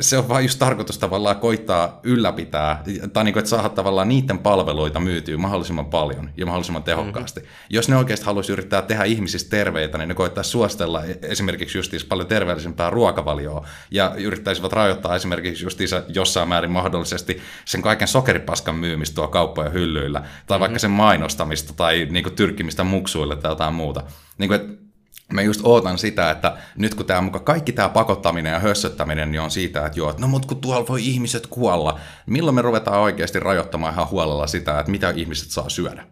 se 0.00 0.18
on 0.18 0.28
vaan 0.28 0.44
just 0.44 0.58
tarkoitus 0.58 0.98
tavallaan 0.98 1.36
koittaa 1.36 2.00
ylläpitää, 2.02 2.82
tai 3.12 3.24
niin 3.24 3.32
kuin, 3.32 3.40
että 3.40 3.50
saada 3.50 3.68
tavallaan 3.68 4.08
niiden 4.08 4.38
palveluita 4.38 5.00
myytyä 5.00 5.36
mahdollisimman 5.36 5.86
paljon 5.86 6.30
ja 6.36 6.46
mahdollisimman 6.46 6.82
tehokkaasti. 6.82 7.40
Mm-hmm. 7.40 7.54
Jos 7.70 7.88
ne 7.88 7.96
oikeasti 7.96 8.26
haluaisi 8.26 8.52
yrittää 8.52 8.82
tehdä 8.82 9.04
ihmisistä 9.04 9.50
terveitä, 9.50 9.98
niin 9.98 10.08
ne 10.08 10.14
koittaa 10.14 10.44
suostella 10.44 11.02
esimerkiksi 11.22 11.78
justiis 11.78 12.04
paljon 12.04 12.28
terveellisempää 12.28 12.90
ruokavalioa 12.90 13.66
ja 13.90 14.14
yrittäisivät 14.18 14.72
rajoittaa 14.72 15.16
esimerkiksi 15.16 15.64
justiisa 15.64 16.02
jossain 16.08 16.48
määrin 16.48 16.70
mahdollisesti 16.70 17.40
sen 17.64 17.82
kaiken 17.82 18.08
sokeripaskan 18.08 18.74
myymistä 18.74 19.14
tuo 19.14 19.28
kauppojen 19.28 19.72
hyllyillä, 19.72 20.20
tai 20.20 20.28
mm-hmm. 20.28 20.60
vaikka 20.60 20.78
sen 20.78 20.90
mainostamista 20.90 21.72
tai 21.72 22.06
niin 22.10 22.22
kuin, 22.22 22.34
tyrkkimistä 22.34 22.84
muksuille 22.84 23.36
tai 23.36 23.50
jotain 23.50 23.74
muuta. 23.74 24.02
Niin 24.38 24.48
kuin, 24.48 24.60
että 24.60 24.85
mä 25.32 25.42
just 25.42 25.60
ootan 25.64 25.98
sitä, 25.98 26.30
että 26.30 26.56
nyt 26.76 26.94
kun 26.94 27.06
tämä 27.06 27.20
muka 27.20 27.38
kaikki 27.38 27.72
tämä 27.72 27.88
pakottaminen 27.88 28.52
ja 28.52 28.58
hössöttäminen 28.58 29.30
niin 29.30 29.40
on 29.40 29.50
siitä, 29.50 29.86
että 29.86 29.98
joo, 29.98 30.10
että 30.10 30.22
no 30.22 30.28
mut 30.28 30.46
kun 30.46 30.60
tuolla 30.60 30.88
voi 30.88 31.06
ihmiset 31.06 31.46
kuolla, 31.46 31.98
milloin 32.26 32.54
me 32.54 32.62
ruvetaan 32.62 33.00
oikeasti 33.00 33.40
rajoittamaan 33.40 33.92
ihan 33.92 34.10
huolella 34.10 34.46
sitä, 34.46 34.78
että 34.80 34.90
mitä 34.90 35.10
ihmiset 35.10 35.50
saa 35.50 35.68
syödä? 35.68 36.06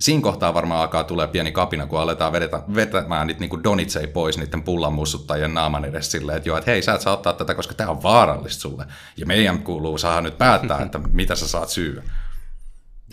Siinä 0.00 0.22
kohtaa 0.22 0.54
varmaan 0.54 0.80
alkaa 0.80 1.04
tulee 1.04 1.26
pieni 1.26 1.52
kapina, 1.52 1.86
kun 1.86 2.00
aletaan 2.00 2.32
vedetä, 2.32 2.62
vetämään 2.74 3.26
niitä 3.26 3.40
niin 3.40 3.64
donitsei 3.64 4.06
pois 4.06 4.38
niiden 4.38 4.62
pullanmussuttajien 4.62 5.54
naaman 5.54 5.84
edes 5.84 6.10
silleen, 6.10 6.36
että 6.36 6.48
joo, 6.48 6.58
että 6.58 6.70
hei, 6.70 6.82
sä 6.82 6.94
et 6.94 7.00
saa 7.00 7.12
ottaa 7.12 7.32
tätä, 7.32 7.54
koska 7.54 7.74
tämä 7.74 7.90
on 7.90 8.02
vaarallista 8.02 8.60
sulle. 8.60 8.86
Ja 9.16 9.26
meidän 9.26 9.62
kuuluu 9.62 9.98
saada 9.98 10.20
nyt 10.20 10.38
päättää, 10.38 10.82
että 10.82 10.98
mitä 10.98 11.34
sä 11.34 11.48
saat 11.48 11.68
syödä 11.68 12.02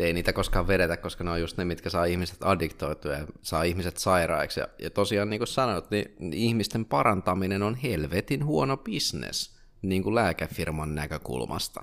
ei 0.04 0.14
niitä 0.14 0.34
koskaan 0.34 0.68
vedetä, 0.68 0.98
koska 0.98 1.24
ne 1.24 1.32
on 1.32 1.42
just 1.42 1.58
ne, 1.58 1.66
mitkä 1.66 1.90
saa 1.90 2.06
ihmiset 2.06 2.38
addiktoitua 2.42 3.12
ja 3.12 3.26
saa 3.42 3.64
ihmiset 3.64 3.98
sairaiksi. 3.98 4.60
Ja, 4.60 4.68
ja 4.80 4.90
tosiaan 4.90 5.30
niin 5.30 5.40
kuin 5.40 5.48
sanoit, 5.48 5.92
niin 5.92 6.34
ihmisten 6.34 6.86
parantaminen 6.86 7.64
on 7.64 7.76
helvetin 7.76 8.46
huono 8.46 8.78
bisnes 8.78 9.60
niin 9.82 10.04
kuin 10.04 10.16
lääkefirman 10.16 10.96
näkökulmasta. 10.96 11.82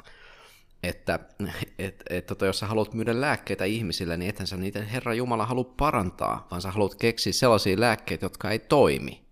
Että 0.83 1.21
et, 1.79 2.03
et, 2.11 2.27
tota, 2.27 2.47
jos 2.47 2.59
sä 2.59 2.67
haluat 2.67 2.95
myydä 2.95 3.21
lääkkeitä 3.21 3.65
ihmisille, 3.65 4.17
niin 4.17 4.29
ethän 4.29 4.47
sä 4.47 4.57
niitä 4.57 4.85
Herra 4.85 5.15
Jumala 5.15 5.47
halua 5.47 5.75
parantaa, 5.77 6.47
vaan 6.51 6.63
sä 6.63 6.71
haluat 6.71 6.95
keksiä 6.95 7.33
sellaisia 7.33 7.81
lääkkeitä, 7.81 8.25
jotka 8.25 8.51
ei 8.51 8.59
toimi. 8.59 9.27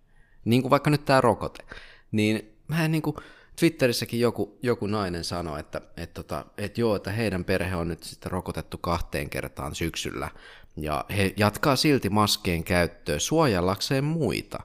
Niin 0.45 0.61
kuin 0.61 0.69
vaikka 0.69 0.89
nyt 0.89 1.05
tämä 1.05 1.21
rokote. 1.21 1.63
Niin 2.11 2.57
mä 2.67 2.85
en 2.85 2.91
niin 2.91 3.01
kuin, 3.01 3.15
Twitterissäkin 3.59 4.19
joku, 4.19 4.57
joku 4.61 4.87
nainen 4.87 5.23
sanoi, 5.23 5.59
että, 5.59 5.81
että, 5.97 6.23
tota, 6.23 6.45
että 6.57 6.81
joo, 6.81 6.95
että 6.95 7.11
heidän 7.11 7.45
perhe 7.45 7.75
on 7.75 7.87
nyt 7.87 8.03
sitten 8.03 8.31
rokotettu 8.31 8.77
kahteen 8.77 9.29
kertaan 9.29 9.75
syksyllä, 9.75 10.29
ja 10.77 11.05
he 11.17 11.33
jatkaa 11.37 11.75
silti 11.75 12.09
maskien 12.09 12.63
käyttöä 12.63 13.19
suojallakseen 13.19 14.03
muita. 14.03 14.59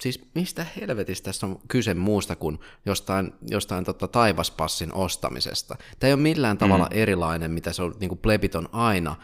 Siis 0.00 0.20
mistä 0.34 0.66
helvetistä 0.80 1.24
tässä 1.24 1.46
on 1.46 1.60
kyse 1.68 1.94
muusta 1.94 2.36
kuin 2.36 2.58
jostain, 2.86 3.32
jostain 3.50 3.84
tota 3.84 4.08
taivaspassin 4.08 4.94
ostamisesta? 4.94 5.76
Tämä 5.98 6.08
ei 6.08 6.14
ole 6.14 6.20
millään 6.20 6.56
mm. 6.56 6.58
tavalla 6.58 6.88
erilainen, 6.90 7.50
mitä 7.50 7.72
se 7.72 7.82
on 7.82 7.94
niin 8.00 8.08
kuin 8.08 8.18
plebit 8.18 8.54
on 8.54 8.68
aina 8.72 9.16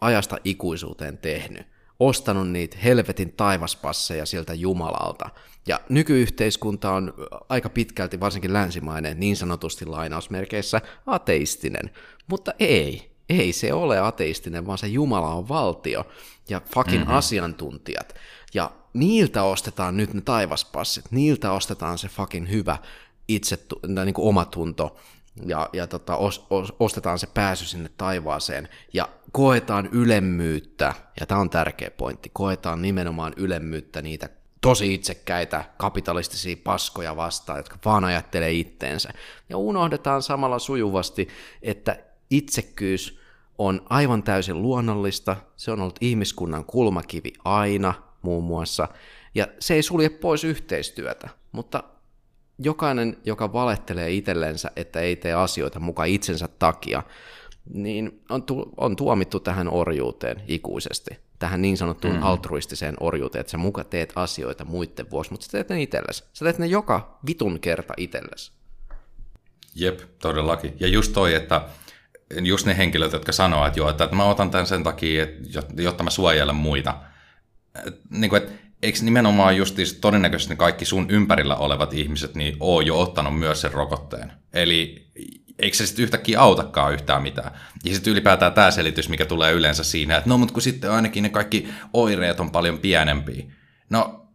ajasta 0.00 0.38
ikuisuuteen 0.44 1.18
tehnyt. 1.18 1.73
Ostanut 2.00 2.50
niitä 2.50 2.76
helvetin 2.84 3.32
taivaspasseja 3.32 4.26
sieltä 4.26 4.54
Jumalalta– 4.54 5.30
ja 5.66 5.80
nykyyhteiskunta 5.88 6.92
on 6.92 7.14
aika 7.48 7.68
pitkälti, 7.68 8.20
varsinkin 8.20 8.52
länsimainen, 8.52 9.20
niin 9.20 9.36
sanotusti 9.36 9.86
lainausmerkeissä 9.86 10.80
ateistinen. 11.06 11.90
Mutta 12.26 12.52
ei, 12.58 13.10
ei 13.28 13.52
se 13.52 13.72
ole 13.72 13.98
ateistinen, 13.98 14.66
vaan 14.66 14.78
se 14.78 14.86
Jumala 14.86 15.34
on 15.34 15.48
valtio 15.48 16.06
ja 16.48 16.60
fucking 16.74 17.02
mm-hmm. 17.02 17.14
asiantuntijat. 17.14 18.14
Ja 18.54 18.70
niiltä 18.92 19.42
ostetaan 19.42 19.96
nyt 19.96 20.14
ne 20.14 20.20
taivaspassit, 20.20 21.04
niiltä 21.10 21.52
ostetaan 21.52 21.98
se 21.98 22.08
fucking 22.08 22.50
hyvä 22.50 22.78
itse, 23.28 23.58
niin 24.04 24.14
kuin 24.14 24.28
omatunto 24.28 24.96
ja, 25.42 25.68
ja 25.72 25.86
tota, 25.86 26.16
os, 26.16 26.46
os, 26.50 26.72
ostetaan 26.80 27.18
se 27.18 27.26
pääsy 27.26 27.66
sinne 27.66 27.90
taivaaseen. 27.96 28.68
Ja 28.92 29.08
koetaan 29.32 29.88
ylemmyyttä, 29.92 30.94
ja 31.20 31.26
tämä 31.26 31.40
on 31.40 31.50
tärkeä 31.50 31.90
pointti, 31.90 32.30
koetaan 32.32 32.82
nimenomaan 32.82 33.32
ylemmyyttä 33.36 34.02
niitä 34.02 34.28
tosi 34.60 34.94
itsekkäitä 34.94 35.64
kapitalistisia 35.76 36.56
paskoja 36.64 37.16
vastaan, 37.16 37.58
jotka 37.58 37.78
vaan 37.84 38.04
ajattelee 38.04 38.52
itteensä. 38.52 39.10
Ja 39.48 39.56
unohdetaan 39.56 40.22
samalla 40.22 40.58
sujuvasti, 40.58 41.28
että 41.62 41.98
itsekkyys 42.30 43.20
on 43.58 43.82
aivan 43.90 44.22
täysin 44.22 44.62
luonnollista, 44.62 45.36
se 45.56 45.70
on 45.72 45.80
ollut 45.80 45.98
ihmiskunnan 46.00 46.64
kulmakivi 46.64 47.32
aina 47.44 47.94
muun 48.22 48.44
muassa, 48.44 48.88
ja 49.34 49.46
se 49.58 49.74
ei 49.74 49.82
sulje 49.82 50.08
pois 50.08 50.44
yhteistyötä, 50.44 51.28
mutta 51.52 51.82
jokainen, 52.58 53.16
joka 53.24 53.52
valettelee 53.52 54.12
itsellensä, 54.12 54.70
että 54.76 55.00
ei 55.00 55.16
tee 55.16 55.34
asioita 55.34 55.80
mukaan 55.80 56.08
itsensä 56.08 56.48
takia, 56.58 57.02
niin 57.74 58.22
on, 58.28 58.42
tu- 58.42 58.72
on 58.76 58.96
tuomittu 58.96 59.40
tähän 59.40 59.68
orjuuteen 59.68 60.42
ikuisesti 60.48 61.24
tähän 61.38 61.62
niin 61.62 61.76
sanottuun 61.76 62.14
mm-hmm. 62.14 62.26
altruistiseen 62.26 62.96
orjuuteen, 63.00 63.40
että 63.40 63.50
sä 63.50 63.58
muka 63.58 63.84
teet 63.84 64.12
asioita 64.16 64.64
muiden 64.64 65.10
vuosi, 65.10 65.30
mutta 65.30 65.46
sä 65.46 65.52
teet 65.52 65.68
ne 65.68 65.82
itsellesi. 65.82 66.24
Sä 66.32 66.44
teet 66.44 66.58
ne 66.58 66.66
joka 66.66 67.18
vitun 67.26 67.60
kerta 67.60 67.94
itsellesi. 67.96 68.52
Jep, 69.74 70.00
todellakin. 70.18 70.76
Ja 70.80 70.88
just 70.88 71.12
toi, 71.12 71.34
että 71.34 71.68
just 72.42 72.66
ne 72.66 72.76
henkilöt, 72.76 73.12
jotka 73.12 73.32
sanoo, 73.32 73.66
että 73.66 73.80
joo, 73.80 73.90
että 73.90 74.08
mä 74.12 74.24
otan 74.24 74.50
tämän 74.50 74.66
sen 74.66 74.82
takia, 74.82 75.22
että, 75.22 75.82
jotta 75.82 76.04
mä 76.04 76.10
suojelen 76.10 76.56
muita. 76.56 76.94
Niin 78.10 78.30
kuin, 78.30 78.42
että 78.42 78.52
eikö 78.84 78.98
nimenomaan 79.02 79.56
just 79.56 79.78
todennäköisesti 80.00 80.56
kaikki 80.56 80.84
sun 80.84 81.10
ympärillä 81.10 81.56
olevat 81.56 81.94
ihmiset 81.94 82.34
niin 82.34 82.56
oo 82.60 82.80
jo 82.80 83.00
ottanut 83.00 83.38
myös 83.38 83.60
sen 83.60 83.72
rokotteen. 83.72 84.32
Eli 84.52 85.06
eikö 85.58 85.76
se 85.76 85.86
sitten 85.86 86.02
yhtäkkiä 86.02 86.40
autakaan 86.40 86.92
yhtään 86.92 87.22
mitään. 87.22 87.50
Ja 87.84 87.94
sitten 87.94 88.12
ylipäätään 88.12 88.52
tämä 88.52 88.70
selitys, 88.70 89.08
mikä 89.08 89.24
tulee 89.24 89.52
yleensä 89.52 89.84
siinä, 89.84 90.16
että 90.16 90.30
no 90.30 90.38
mutta 90.38 90.52
kun 90.54 90.62
sitten 90.62 90.90
ainakin 90.90 91.22
ne 91.22 91.28
kaikki 91.28 91.68
oireet 91.92 92.40
on 92.40 92.50
paljon 92.50 92.78
pienempiä. 92.78 93.44
No 93.90 94.26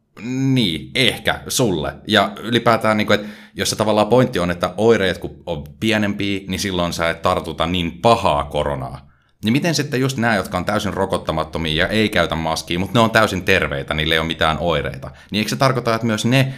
niin, 0.53 0.91
ehkä 0.95 1.41
sulle. 1.47 1.93
Ja 2.07 2.31
ylipäätään, 2.39 2.97
niin 2.97 3.07
kuin, 3.07 3.19
että 3.19 3.31
jos 3.55 3.69
se 3.69 3.75
tavallaan 3.75 4.07
pointti 4.07 4.39
on, 4.39 4.51
että 4.51 4.73
oireet 4.77 5.17
kun 5.17 5.43
on 5.45 5.63
pienempiä, 5.79 6.41
niin 6.47 6.59
silloin 6.59 6.93
sä 6.93 7.09
et 7.09 7.21
tartuta 7.21 7.65
niin 7.65 7.91
pahaa 8.01 8.43
koronaa. 8.43 9.08
Niin 9.43 9.51
miten 9.51 9.75
sitten 9.75 10.01
just 10.01 10.17
nämä, 10.17 10.35
jotka 10.35 10.57
on 10.57 10.65
täysin 10.65 10.93
rokottamattomia 10.93 11.83
ja 11.83 11.87
ei 11.87 12.09
käytä 12.09 12.35
maskia, 12.35 12.79
mutta 12.79 12.99
ne 12.99 13.03
on 13.03 13.11
täysin 13.11 13.43
terveitä, 13.43 13.93
niillä 13.93 14.15
ei 14.15 14.19
ole 14.19 14.27
mitään 14.27 14.57
oireita. 14.59 15.11
Niin 15.31 15.39
eikö 15.39 15.49
se 15.49 15.55
tarkoita, 15.55 15.95
että 15.95 16.07
myös 16.07 16.25
ne 16.25 16.53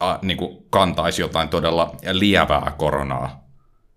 a, 0.00 0.18
niin 0.22 0.36
kuin 0.36 0.66
kantaisi 0.70 1.22
jotain 1.22 1.48
todella 1.48 1.96
lievää 2.12 2.72
koronaa? 2.78 3.44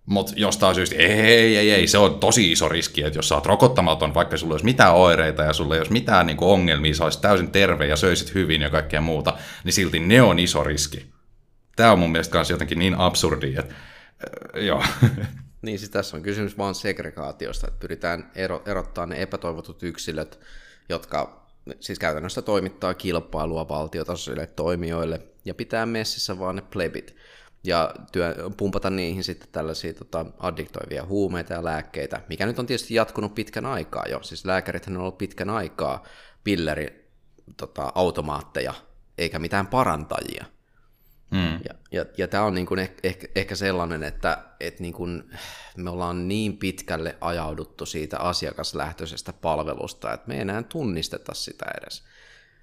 Mutta 0.06 0.34
jostain 0.36 0.76
syystä, 0.76 0.96
ei, 0.96 1.58
ei, 1.58 1.72
ei, 1.72 1.88
se 1.88 1.98
on 1.98 2.20
tosi 2.20 2.52
iso 2.52 2.70
riski, 2.70 3.04
että 3.04 3.20
jos 3.20 3.30
sä 3.30 3.36
oot 3.36 3.46
rokottamaton, 3.46 4.14
vaikka 4.14 4.38
sulla 4.38 4.52
ei 4.52 4.54
olisi 4.54 4.66
mitään 4.66 4.94
oireita 4.94 5.44
ja 5.44 5.54
sulla 5.54 5.76
ei 5.76 5.80
olisi 5.80 5.94
mitään 5.94 6.26
niin 6.26 6.38
kuin 6.38 6.50
ongelmia, 6.50 6.96
sä 6.96 7.04
olisit 7.04 7.22
täysin 7.22 7.52
terve 7.52 7.88
ja 7.88 7.96
söisit 7.96 8.34
hyvin 8.34 8.62
ja 8.62 8.70
kaikkea 8.70 9.02
muuta, 9.02 9.34
niin 9.64 9.74
silti 9.74 10.00
ne 10.00 10.22
on 10.22 10.40
iso 10.40 10.64
riski. 10.64 11.06
Tämä 11.76 11.92
on 11.92 12.00
mun 12.00 12.12
mielestä 12.12 12.38
myös 12.38 12.50
jotenkin 12.50 12.80
niin 12.80 12.96
absurdi, 12.96 13.56
että 13.58 13.76
äh, 14.56 14.64
joo. 14.64 14.84
Niin, 15.68 15.80
siis 15.80 15.92
tässä 15.92 16.18
on 16.18 16.24
kysymys 16.24 16.58
vain 16.58 16.76
segregaatiosta, 16.76 17.68
että 17.68 17.80
pyritään 17.80 18.32
ero, 18.36 18.64
erottaa 18.66 19.06
ne 19.06 19.22
epätoivotut 19.22 19.84
yksilöt, 19.84 20.40
jotka 20.90 21.48
siis 21.80 22.00
käytännössä 22.00 22.42
toimittaa 22.42 22.94
kilpailua 22.94 23.70
valtiotasoisille 23.70 24.48
toimijoille, 24.48 25.22
ja 25.46 25.54
pitää 25.54 25.86
messissä 25.86 26.40
vaan 26.40 26.56
ne 26.56 26.62
plebit 26.62 27.16
ja 27.64 27.94
työ, 28.12 28.36
pumpata 28.58 28.90
niihin 28.90 29.24
sitten 29.24 29.50
tällaisia 29.52 29.94
tota, 29.94 30.26
addiktoivia 30.40 31.06
huumeita 31.06 31.54
ja 31.54 31.64
lääkkeitä, 31.64 32.22
mikä 32.30 32.46
nyt 32.46 32.60
on 32.60 32.66
tietysti 32.66 32.94
jatkunut 32.94 33.36
pitkän 33.36 33.66
aikaa 33.66 34.06
jo. 34.10 34.24
Siis 34.24 34.46
lääkärit 34.46 34.88
on 34.88 34.98
ollut 34.98 35.18
pitkän 35.18 35.50
aikaa 35.50 36.04
pilleri 36.44 37.12
tota, 37.58 37.92
automaatteja, 37.96 38.74
eikä 39.18 39.40
mitään 39.40 39.68
parantajia. 39.68 40.46
Mm. 41.38 41.54
Ja, 41.54 41.74
ja, 41.92 42.06
ja 42.18 42.28
tämä 42.28 42.44
on 42.44 42.54
niin 42.54 42.66
kuin 42.66 42.80
ehkä, 43.04 43.28
ehkä 43.36 43.56
sellainen, 43.56 44.04
että, 44.04 44.38
että 44.60 44.82
niin 44.82 44.94
kuin 44.94 45.24
me 45.78 45.90
ollaan 45.90 46.28
niin 46.28 46.58
pitkälle 46.58 47.18
ajauduttu 47.22 47.86
siitä 47.86 48.20
asiakaslähtöisestä 48.20 49.34
palvelusta, 49.34 50.14
että 50.14 50.28
me 50.28 50.36
ei 50.36 50.42
enää 50.42 50.64
tunnisteta 50.64 51.34
sitä 51.34 51.66
edes. 51.82 52.04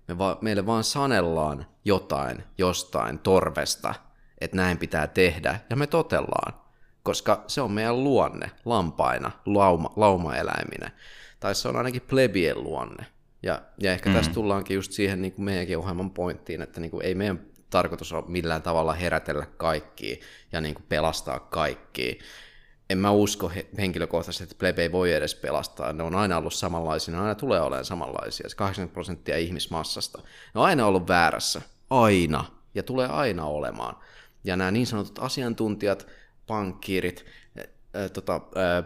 Me 0.09 0.19
va, 0.19 0.39
meille 0.41 0.67
vaan 0.67 0.85
sanellaan 0.85 1.67
jotain 1.85 2.45
jostain 2.59 3.19
torvesta, 3.19 3.95
että 4.41 4.57
näin 4.57 4.79
pitää 4.79 5.07
tehdä, 5.07 5.61
ja 5.71 5.77
me 5.77 5.87
totellaan, 5.87 6.55
koska 7.03 7.45
se 7.47 7.61
on 7.61 7.73
meidän 7.73 8.05
luonne, 8.05 8.51
lampaina, 8.65 9.31
lauma, 9.47 9.93
laumaeläiminä, 9.97 10.91
tai 11.41 11.55
se 11.55 11.69
on 11.69 11.77
ainakin 11.77 12.03
plebien 12.03 12.63
luonne. 12.63 13.07
Ja, 13.43 13.63
ja 13.79 13.93
ehkä 13.93 14.11
mm. 14.11 14.17
tässä 14.17 14.33
tullaankin 14.33 14.75
just 14.75 14.93
siihen 14.93 15.23
niin 15.23 15.33
kuin 15.33 15.45
meidänkin 15.45 15.79
ohjelman 15.79 16.11
pointtiin, 16.11 16.63
että 16.63 16.81
niin 16.81 16.91
kuin 16.91 17.07
ei 17.07 17.15
meidän 17.15 17.41
tarkoitus 17.75 18.13
ole 18.13 18.25
millään 18.27 18.63
tavalla 18.63 18.93
herätellä 18.93 19.47
kaikkia 19.57 20.17
ja 20.53 20.61
niin 20.61 20.75
kuin 20.75 20.85
pelastaa 20.89 21.41
kaikkia. 21.41 22.15
En 22.91 22.99
mä 22.99 23.11
usko 23.11 23.53
henkilökohtaisesti, 23.79 24.45
että 24.45 24.57
plebe 24.59 24.83
ei 24.83 24.93
voi 24.93 25.13
edes 25.13 25.35
pelastaa. 25.35 25.93
Ne 25.93 26.03
on 26.03 26.15
aina 26.15 26.39
ollut 26.39 26.55
samanlaisia, 26.55 27.15
ne 27.15 27.21
aina 27.21 27.35
tulee 27.35 27.61
olemaan 27.61 27.85
samanlaisia. 27.85 28.49
80 28.57 28.95
prosenttia 28.95 29.37
ihmismassasta. 29.37 30.19
Ne 30.55 30.61
on 30.61 30.67
aina 30.67 30.87
ollut 30.87 31.09
väärässä. 31.09 31.63
Aina. 31.91 32.45
Ja 32.75 32.83
tulee 32.83 33.07
aina 33.07 33.45
olemaan. 33.45 33.97
Ja 34.45 34.57
nämä 34.57 34.71
niin 34.71 34.87
sanotut 34.87 35.19
asiantuntijat, 35.19 36.07
pankkiirit, 36.47 37.25
tota, 38.13 38.41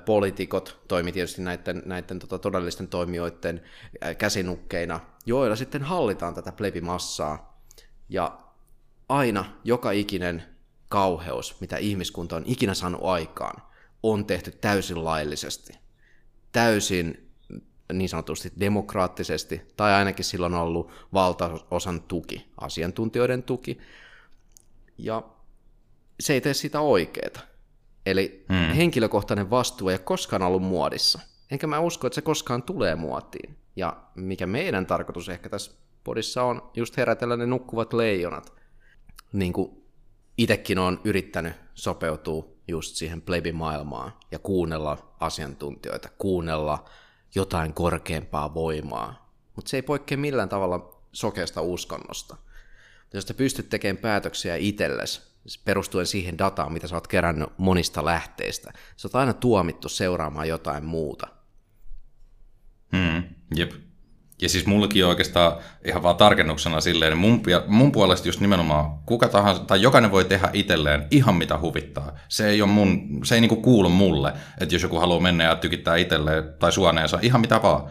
poliitikot 0.05 0.81
toimi 0.89 1.13
tietysti 1.13 1.43
näiden, 1.43 1.83
näiden 1.87 2.19
tota, 2.19 2.39
todellisten 2.39 2.89
toimijoiden 2.89 3.63
käsinukkeina, 4.19 5.01
joilla 5.27 5.57
sitten 5.57 5.83
hallitaan 5.83 6.35
tätä 6.35 6.53
plebimassaa. 6.53 7.63
Ja 8.09 8.48
aina 9.09 9.45
joka 9.65 9.91
ikinen 9.91 10.43
kauheus, 10.89 11.61
mitä 11.61 11.77
ihmiskunta 11.77 12.37
on 12.37 12.43
ikinä 12.47 12.75
saanut 12.75 13.01
aikaan, 13.05 13.63
on 14.03 14.27
tehty 14.27 14.51
täysin 14.51 15.05
laillisesti. 15.05 15.73
Täysin 16.53 17.31
niin 17.93 18.09
sanotusti 18.09 18.53
demokraattisesti, 18.61 19.61
tai 19.77 19.93
ainakin 19.93 20.25
silloin 20.25 20.55
on 20.55 20.61
ollut 20.61 20.91
valtaosan 21.13 22.01
tuki, 22.01 22.49
asiantuntijoiden 22.61 23.43
tuki, 23.43 23.79
ja 24.99 25.23
se 26.21 26.33
ei 26.33 26.41
tee 26.41 26.55
sitä 26.55 26.81
oikeeta. 26.81 27.41
Eli 28.07 28.45
hmm. 28.49 28.75
henkilökohtainen 28.75 29.51
vastuu 29.51 29.89
ei 29.89 29.95
ole 29.95 29.99
koskaan 29.99 30.43
ollut 30.43 30.63
muodissa. 30.63 31.21
Enkä 31.51 31.67
mä 31.67 31.81
usko, 31.81 32.07
että 32.07 32.15
se 32.15 32.23
koskaan 32.23 32.63
tulee 32.63 32.95
muotiin. 32.95 33.57
Ja 33.77 33.97
mikä 34.15 34.47
meidän 34.47 34.87
tarkoitus 34.87 35.29
ehkä 35.29 35.49
tässä 35.49 35.73
podissa 36.05 36.43
on, 36.43 36.71
just 36.75 36.97
herätellä 36.97 37.37
ne 37.37 37.47
nukkuvat 37.47 37.93
leijonat. 37.93 38.53
Niin 39.33 39.53
kuin 39.53 39.83
itekin 40.39 40.79
on 40.79 41.01
yrittänyt 41.05 41.53
sopeutua 41.75 42.49
just 42.69 42.97
siihen 42.97 43.23
plebimaailmaan 43.23 44.13
ja 44.31 44.39
kuunnella 44.39 45.15
asiantuntijoita, 45.21 46.09
kuunnella 46.19 46.89
jotain 47.35 47.75
korkeampaa 47.75 48.55
voimaa. 48.55 49.33
Mutta 49.57 49.69
se 49.69 49.77
ei 49.77 49.83
poikkea 49.83 50.19
millään 50.19 50.49
tavalla 50.49 51.01
sokeasta 51.13 51.63
uskonnosta. 51.63 52.37
Jos 53.15 53.25
te 53.25 53.35
pystyt 53.35 53.69
tekemään 53.69 54.03
päätöksiä 54.03 54.57
itsellesi, 54.57 55.21
perustuen 55.65 56.07
siihen 56.07 56.39
dataan, 56.39 56.73
mitä 56.73 56.89
sä 56.89 56.95
oot 56.95 57.07
kerännyt 57.07 57.49
monista 57.59 58.05
lähteistä, 58.05 58.73
sä 58.97 59.09
oot 59.09 59.15
aina 59.15 59.33
tuomittu 59.33 59.89
seuraamaan 59.89 60.49
jotain 60.49 60.85
muuta. 60.85 61.27
Hmm, 62.97 63.23
jep. 63.55 63.73
Ja 64.43 64.49
siis 64.49 64.67
mullakin 64.67 65.07
oikeastaan 65.07 65.53
ihan 65.85 66.03
vaan 66.03 66.17
tarkennuksena 66.17 66.81
silleen, 66.81 67.19
mun, 67.19 67.43
mun 67.67 67.93
puolesta 67.93 68.29
just 68.29 68.41
nimenomaan 68.41 68.99
kuka 69.07 69.29
tahansa, 69.29 69.65
tai 69.65 69.83
jokainen 69.83 70.11
voi 70.11 70.25
tehdä 70.25 70.51
itselleen 70.53 71.07
ihan 71.11 71.35
mitä 71.35 71.59
huvittaa. 71.59 72.13
Se 72.29 72.49
ei, 72.49 72.63
ole 72.63 72.71
mun, 72.71 73.21
se 73.25 73.35
ei 73.35 73.41
niinku 73.41 73.57
kuulu 73.57 73.89
mulle, 73.89 74.33
että 74.61 74.75
jos 74.75 74.83
joku 74.83 75.01
haluaa 75.01 75.21
mennä 75.21 75.45
ja 75.45 75.57
tykittää 75.57 75.97
itselleen 75.97 76.45
tai 76.59 76.73
suoneensa, 76.73 77.19
ihan 77.23 77.41
mitä 77.41 77.63
vaan. 77.63 77.91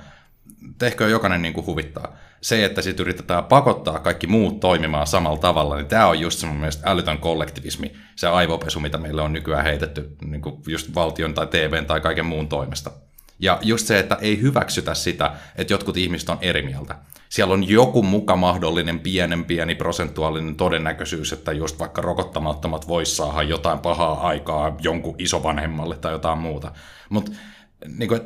Tehkö 0.79 1.07
jokainen 1.07 1.41
niinku 1.41 1.65
huvittaa. 1.65 2.17
Se, 2.41 2.65
että 2.65 2.81
sitten 2.81 3.03
yritetään 3.03 3.43
pakottaa 3.43 3.99
kaikki 3.99 4.27
muut 4.27 4.59
toimimaan 4.59 5.07
samalla 5.07 5.37
tavalla, 5.37 5.75
niin 5.75 5.87
tämä 5.87 6.07
on 6.07 6.19
just 6.19 6.43
mun 6.43 6.55
mielestä 6.55 6.89
älytön 6.91 7.17
kollektivismi, 7.17 7.93
se 8.15 8.27
aivopesu, 8.27 8.79
mitä 8.79 8.97
meille 8.97 9.21
on 9.21 9.33
nykyään 9.33 9.63
heitetty 9.63 10.15
niin 10.25 10.41
just 10.67 10.95
valtion 10.95 11.33
tai 11.33 11.47
TVn 11.47 11.85
tai 11.85 12.01
kaiken 12.01 12.25
muun 12.25 12.47
toimesta. 12.47 12.91
Ja 13.39 13.59
just 13.61 13.87
se, 13.87 13.99
että 13.99 14.17
ei 14.21 14.41
hyväksytä 14.41 14.93
sitä, 14.93 15.31
että 15.55 15.73
jotkut 15.73 15.97
ihmiset 15.97 16.29
on 16.29 16.37
eri 16.41 16.61
mieltä. 16.61 16.95
Siellä 17.29 17.53
on 17.53 17.69
joku 17.69 18.03
muka 18.03 18.35
mahdollinen 18.35 18.99
pienen 18.99 19.45
pieni 19.45 19.75
prosentuaalinen 19.75 20.55
todennäköisyys, 20.55 21.33
että 21.33 21.51
just 21.51 21.79
vaikka 21.79 22.01
rokottamattomat 22.01 22.87
vois 22.87 23.17
saada 23.17 23.43
jotain 23.43 23.79
pahaa 23.79 24.27
aikaa 24.27 24.75
jonkun 24.81 25.15
isovanhemmalle 25.17 25.97
tai 25.97 26.11
jotain 26.11 26.37
muuta. 26.39 26.71
Mutta 27.09 27.31
niin 27.97 28.09
kuin, 28.09 28.21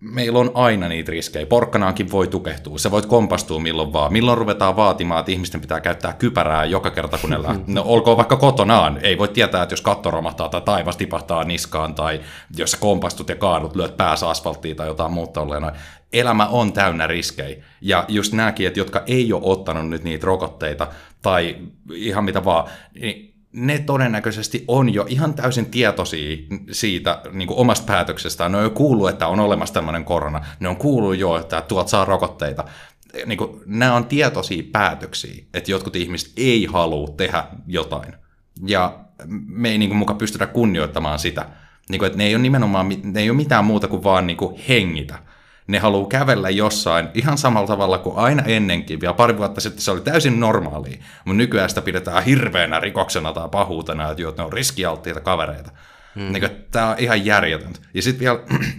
meillä 0.00 0.38
on 0.38 0.50
aina 0.54 0.88
niitä 0.88 1.12
riskejä. 1.12 1.46
Porkkanaankin 1.46 2.10
voi 2.10 2.28
tukehtua. 2.28 2.78
Se 2.78 2.90
voit 2.90 3.06
kompastua 3.06 3.60
milloin 3.60 3.92
vaan. 3.92 4.12
Milloin 4.12 4.38
ruvetaan 4.38 4.76
vaatimaan, 4.76 5.20
että 5.20 5.32
ihmisten 5.32 5.60
pitää 5.60 5.80
käyttää 5.80 6.12
kypärää 6.12 6.64
joka 6.64 6.90
kerta, 6.90 7.18
kun 7.18 7.30
ne 7.30 7.42
lähtee. 7.42 7.64
No, 7.74 7.82
olkoon 7.86 8.16
vaikka 8.16 8.36
kotonaan. 8.36 8.98
Ei 9.02 9.18
voi 9.18 9.28
tietää, 9.28 9.62
että 9.62 9.72
jos 9.72 9.80
katto 9.80 10.10
romahtaa 10.10 10.48
tai 10.48 10.60
taivas 10.60 10.96
tipahtaa 10.96 11.44
niskaan 11.44 11.94
tai 11.94 12.20
jos 12.56 12.70
sä 12.70 12.76
kompastut 12.80 13.28
ja 13.28 13.36
kaadut, 13.36 13.76
lyöt 13.76 13.96
päässä 13.96 14.28
asfalttiin 14.28 14.76
tai 14.76 14.86
jotain 14.86 15.12
muuta 15.12 15.40
olleen. 15.40 15.72
Elämä 16.12 16.46
on 16.46 16.72
täynnä 16.72 17.06
riskejä. 17.06 17.62
Ja 17.80 18.04
just 18.08 18.32
nämäkin, 18.32 18.66
että 18.66 18.80
jotka 18.80 19.02
ei 19.06 19.32
ole 19.32 19.42
ottanut 19.44 19.88
nyt 19.88 20.04
niitä 20.04 20.26
rokotteita 20.26 20.86
tai 21.22 21.56
ihan 21.94 22.24
mitä 22.24 22.44
vaan, 22.44 22.64
niin 23.00 23.29
ne 23.52 23.78
todennäköisesti 23.78 24.64
on 24.68 24.94
jo 24.94 25.06
ihan 25.08 25.34
täysin 25.34 25.66
tietoisia 25.66 26.36
siitä 26.70 27.22
niin 27.32 27.48
kuin 27.48 27.58
omasta 27.58 27.86
päätöksestään. 27.86 28.52
Ne 28.52 28.58
on 28.58 28.64
jo 28.64 28.70
kuullut, 28.70 29.08
että 29.08 29.26
on 29.26 29.40
olemassa 29.40 29.74
tämmöinen 29.74 30.04
korona. 30.04 30.44
Ne 30.60 30.68
on 30.68 30.76
kuullut 30.76 31.16
jo, 31.16 31.36
että 31.36 31.60
tuot 31.60 31.88
saa 31.88 32.04
rokotteita. 32.04 32.64
Niin 33.26 33.38
kuin, 33.38 33.60
nämä 33.66 33.94
on 33.94 34.06
tietoisia 34.06 34.62
päätöksiä, 34.72 35.44
että 35.54 35.70
jotkut 35.70 35.96
ihmiset 35.96 36.32
ei 36.36 36.64
halua 36.64 37.08
tehdä 37.16 37.44
jotain. 37.66 38.14
Ja 38.66 38.98
me 39.46 39.70
ei 39.70 39.78
niin 39.78 39.90
kuin, 39.90 39.98
muka 39.98 40.14
pystytä 40.14 40.46
kunnioittamaan 40.46 41.18
sitä. 41.18 41.46
Niin 41.88 41.98
kuin, 41.98 42.06
että 42.06 42.18
ne 42.18 42.26
ei 42.26 42.34
ole 42.34 42.42
nimenomaan 42.42 42.88
ne 43.02 43.20
ei 43.20 43.30
ole 43.30 43.36
mitään 43.36 43.64
muuta 43.64 43.88
kuin 43.88 44.04
vaan 44.04 44.26
niin 44.26 44.36
kuin, 44.36 44.60
hengitä 44.68 45.18
ne 45.70 45.78
haluaa 45.78 46.08
kävellä 46.08 46.50
jossain 46.50 47.08
ihan 47.14 47.38
samalla 47.38 47.66
tavalla 47.66 47.98
kuin 47.98 48.16
aina 48.16 48.42
ennenkin. 48.42 49.00
Vielä 49.00 49.14
pari 49.14 49.38
vuotta 49.38 49.60
sitten 49.60 49.82
se 49.82 49.90
oli 49.90 50.00
täysin 50.00 50.40
normaalia, 50.40 50.98
mutta 51.24 51.36
nykyään 51.36 51.68
sitä 51.68 51.82
pidetään 51.82 52.24
hirveänä 52.24 52.80
rikoksena 52.80 53.32
tai 53.32 53.48
pahuutena, 53.48 54.10
että 54.10 54.22
ne 54.38 54.42
on 54.42 54.52
riskialttiita 54.52 55.20
kavereita. 55.20 55.70
Mm. 56.14 56.32
Niin 56.32 56.50
Tämä 56.70 56.90
on 56.90 56.96
ihan 56.98 57.26
järjetöntä. 57.26 57.80
Ja 57.94 58.02
sitten 58.02 58.20
vielä, 58.20 58.38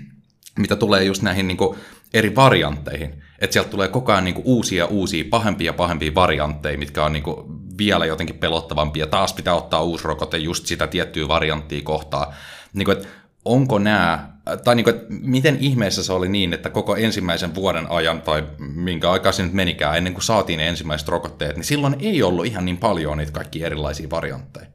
mitä 0.60 0.76
tulee 0.76 1.04
just 1.04 1.22
näihin 1.22 1.48
niin 1.48 1.58
kuin, 1.58 1.78
eri 2.14 2.36
variantteihin, 2.36 3.24
että 3.40 3.54
sieltä 3.54 3.70
tulee 3.70 3.88
koko 3.88 4.12
ajan 4.12 4.24
niin 4.24 4.36
kuin, 4.36 4.46
uusia 4.46 4.86
uusia, 4.86 5.26
pahempia 5.30 5.66
ja 5.66 5.74
pahempia 5.74 6.16
variantteja, 6.16 6.78
mitkä 6.78 7.06
on 7.06 7.14
niin 7.14 7.24
kuin, 7.24 7.38
vielä 7.78 8.06
jotenkin 8.06 8.38
pelottavampia. 8.38 9.08
Taas 9.08 9.34
pitää 9.34 9.56
ottaa 9.56 9.84
uusi 9.84 10.08
rokote 10.08 10.38
just 10.38 10.66
sitä 10.66 10.88
tiettyä 10.88 11.28
varianttia 11.28 11.82
kohtaa. 11.84 12.34
Niin 12.74 12.86
kuin, 12.86 12.98
että 12.98 13.10
onko 13.46 13.80
nämä, 13.80 14.31
tai 14.64 14.76
niin 14.76 14.84
kuin, 14.84 14.96
että 14.96 15.08
miten 15.10 15.58
ihmeessä 15.60 16.04
se 16.04 16.14
oli 16.14 16.30
niin, 16.30 16.54
että 16.54 16.70
koko 16.70 16.96
ensimmäisen 16.96 17.56
vuoden 17.56 17.88
ajan, 17.90 18.22
tai 18.22 18.44
minkä 18.58 19.12
aikaa 19.12 19.32
se 19.32 19.44
nyt 19.44 19.54
menikään, 19.54 19.98
ennen 19.98 20.14
kuin 20.14 20.24
saatiin 20.24 20.58
ne 20.58 20.68
ensimmäiset 20.68 21.08
rokotteet, 21.08 21.56
niin 21.56 21.64
silloin 21.64 21.96
ei 22.00 22.24
ollut 22.24 22.46
ihan 22.46 22.66
niin 22.66 22.78
paljon 22.78 23.18
niitä 23.18 23.32
kaikki 23.32 23.64
erilaisia 23.64 24.10
variantteja. 24.10 24.66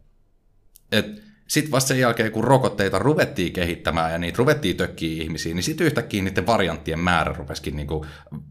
Sitten 1.48 1.72
vasta 1.72 1.88
sen 1.88 1.98
jälkeen, 1.98 2.32
kun 2.32 2.44
rokotteita 2.44 2.98
ruvettiin 2.98 3.52
kehittämään 3.52 4.12
ja 4.12 4.18
niitä 4.18 4.38
ruvettiin 4.38 4.76
tökkiä 4.76 5.22
ihmisiin, 5.22 5.56
niin 5.56 5.64
sitten 5.64 5.86
yhtäkkiä 5.86 6.22
niiden 6.22 6.46
varianttien 6.46 6.98
määrä 6.98 7.32
rupesikin 7.32 7.76
niinku 7.76 8.06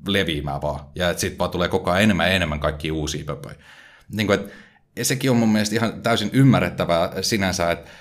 leviämään 0.08 0.62
vaan. 0.62 0.80
Ja 0.96 1.18
sitten 1.18 1.40
vaan 1.40 1.52
tulee 1.52 1.68
koko 1.68 1.92
ajan 1.92 2.04
enemmän 2.04 2.28
ja 2.28 2.34
enemmän 2.34 2.60
kaikkia 2.60 2.94
uusia 2.94 3.26
pöpöjä. 3.26 3.56
Niin 4.12 4.28
kuin, 4.28 4.40
ja 4.96 5.06
sekin 5.06 5.32
on 5.32 5.38
mun 5.38 5.50
mielestä 5.50 5.76
ihan 5.76 6.02
täysin 6.02 6.30
ymmärrettävää 6.34 7.22
sinänsä, 7.22 7.72
että 7.72 7.92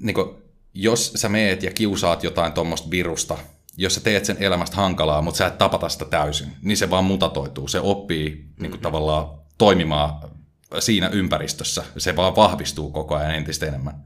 niin 0.00 0.14
kuin, 0.14 0.43
jos 0.74 1.12
sä 1.16 1.28
meet 1.28 1.62
ja 1.62 1.70
kiusaat 1.70 2.24
jotain 2.24 2.52
tuommoista 2.52 2.90
virusta, 2.90 3.38
jos 3.76 3.94
sä 3.94 4.00
teet 4.00 4.24
sen 4.24 4.36
elämästä 4.40 4.76
hankalaa, 4.76 5.22
mutta 5.22 5.38
sä 5.38 5.46
et 5.46 5.58
tapata 5.58 5.88
sitä 5.88 6.04
täysin, 6.04 6.52
niin 6.62 6.76
se 6.76 6.90
vaan 6.90 7.04
mutatoituu. 7.04 7.68
Se 7.68 7.80
oppii 7.80 8.30
mm-hmm. 8.30 8.62
niin 8.62 8.70
kuin, 8.70 8.80
tavallaan 8.80 9.26
toimimaan 9.58 10.30
siinä 10.78 11.08
ympäristössä. 11.08 11.84
Se 11.98 12.16
vaan 12.16 12.36
vahvistuu 12.36 12.90
koko 12.90 13.14
ajan 13.14 13.34
entistä 13.34 13.66
enemmän. 13.66 14.04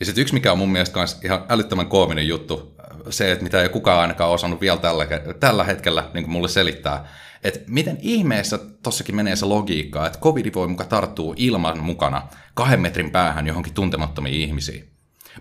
Ja 0.00 0.06
sitten 0.06 0.22
yksi, 0.22 0.34
mikä 0.34 0.52
on 0.52 0.58
mun 0.58 0.72
mielestä 0.72 0.98
myös 0.98 1.20
ihan 1.24 1.44
älyttömän 1.48 1.88
koominen 1.88 2.28
juttu, 2.28 2.74
se, 3.10 3.32
että 3.32 3.42
mitä 3.42 3.62
ei 3.62 3.68
kukaan 3.68 4.00
ainakaan 4.00 4.30
osannut 4.30 4.60
vielä 4.60 4.76
tällä, 4.76 5.06
tällä 5.40 5.64
hetkellä 5.64 6.10
niin 6.14 6.24
kuin 6.24 6.32
mulle 6.32 6.48
selittää, 6.48 7.08
että 7.44 7.60
miten 7.66 7.98
ihmeessä 8.00 8.58
tossakin 8.82 9.16
menee 9.16 9.36
se 9.36 9.46
logiikka, 9.46 10.06
että 10.06 10.18
covid 10.18 10.54
voi 10.54 10.68
muka 10.68 10.84
tarttua 10.84 11.34
ilman 11.36 11.82
mukana 11.82 12.28
kahden 12.54 12.80
metrin 12.80 13.10
päähän 13.10 13.46
johonkin 13.46 13.74
tuntemattomiin 13.74 14.40
ihmisiin. 14.40 14.90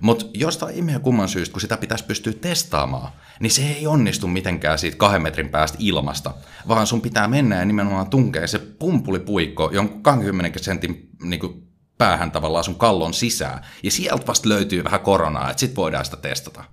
Mutta 0.02 0.26
jostain 0.34 0.76
ihmeen 0.76 1.02
kumman 1.02 1.30
syystä, 1.30 1.54
kun 1.54 1.62
sitä 1.62 1.78
pitäisi 1.78 2.06
pystyä 2.06 2.34
testaamaan, 2.34 3.12
niin 3.40 3.52
se 3.52 3.62
ei 3.62 3.88
onnistu 3.88 4.28
mitenkään 4.28 4.80
siitä 4.80 4.98
kahden 4.98 5.22
metrin 5.22 5.50
päästä 5.50 5.78
ilmasta, 5.82 6.34
vaan 6.68 6.88
sun 6.88 7.02
pitää 7.02 7.28
mennä 7.28 7.56
ja 7.56 7.66
nimenomaan 7.66 8.10
tunkea 8.10 8.48
se 8.48 8.60
pumpulipuikko 8.60 9.70
jonkun 9.74 10.04
20 10.04 10.60
sentin 10.60 11.10
niin 11.24 11.40
kuin, 11.40 11.68
päähän 11.98 12.32
tavallaan 12.32 12.64
sun 12.64 12.76
kallon 12.76 13.14
sisään, 13.14 13.66
ja 13.84 13.92
sieltä 13.92 14.28
vasta 14.28 14.50
löytyy 14.50 14.84
vähän 14.84 15.00
koronaa, 15.00 15.50
että 15.50 15.60
sit 15.60 15.76
voidaan 15.76 16.06
sitä 16.06 16.18
testata. 16.18 16.64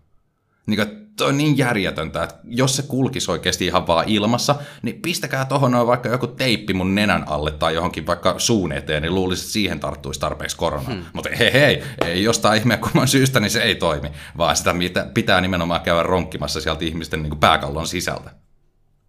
Niin 0.66 0.76
kuin, 0.76 1.06
toi 1.16 1.29
on 1.29 1.38
niin 1.38 1.59
järjetöntä, 1.59 2.22
että 2.22 2.37
jos 2.44 2.76
se 2.76 2.83
kulkisi 2.83 3.31
oikeasti 3.31 3.66
ihan 3.66 3.87
vaan 3.87 4.09
ilmassa, 4.09 4.55
niin 4.83 5.02
pistäkää 5.02 5.44
tohon 5.44 5.72
noin 5.72 5.87
vaikka 5.87 6.09
joku 6.09 6.26
teippi 6.26 6.74
mun 6.74 6.94
nenän 6.94 7.29
alle 7.29 7.50
tai 7.50 7.74
johonkin 7.74 8.07
vaikka 8.07 8.35
suun 8.38 8.72
eteen, 8.72 9.02
niin 9.02 9.14
luulisin, 9.14 9.42
että 9.42 9.52
siihen 9.52 9.81
tarttuisi 9.81 10.20
tarpeeksi 10.20 10.57
korona. 10.57 10.88
Hmm. 10.88 11.05
Mutta 11.12 11.31
hei 11.38 11.52
hei, 11.52 11.83
ei 12.05 12.22
jostain 12.22 12.61
ihmeen 12.61 12.81
kumman 12.81 13.09
syystä, 13.09 13.40
niin 13.40 13.50
se 13.50 13.62
ei 13.62 13.74
toimi, 13.74 14.11
vaan 14.38 14.57
sitä 14.57 14.74
pitää 15.14 15.40
nimenomaan 15.40 15.81
käydä 15.81 16.02
ronkkimassa 16.02 16.61
sieltä 16.61 16.85
ihmisten 16.85 17.22
niin 17.22 17.31
kuin 17.31 17.40
pääkallon 17.40 17.87
sisältä. 17.87 18.31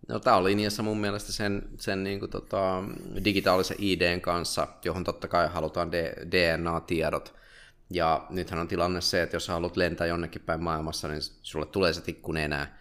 No, 0.07 0.19
tämä 0.19 0.35
on 0.35 0.43
linjassa 0.43 0.83
mun 0.83 0.97
mielestä 0.97 1.31
sen, 1.31 1.61
sen 1.79 2.03
niin 2.03 2.19
kuin, 2.19 2.31
tota, 2.31 2.83
digitaalisen 3.23 3.77
IDn 3.79 4.21
kanssa, 4.21 4.67
johon 4.85 5.03
totta 5.03 5.27
kai 5.27 5.47
halutaan 5.47 5.91
DNA-tiedot 6.31 7.33
ja 7.89 8.25
nythän 8.29 8.59
on 8.59 8.67
tilanne 8.67 9.01
se, 9.01 9.21
että 9.21 9.35
jos 9.35 9.45
sä 9.45 9.53
haluat 9.53 9.77
lentää 9.77 10.07
jonnekin 10.07 10.41
päin 10.41 10.63
maailmassa, 10.63 11.07
niin 11.07 11.21
sulle 11.21 11.65
tulee 11.65 11.93
se 11.93 12.01
tikku 12.01 12.33
enää. 12.33 12.77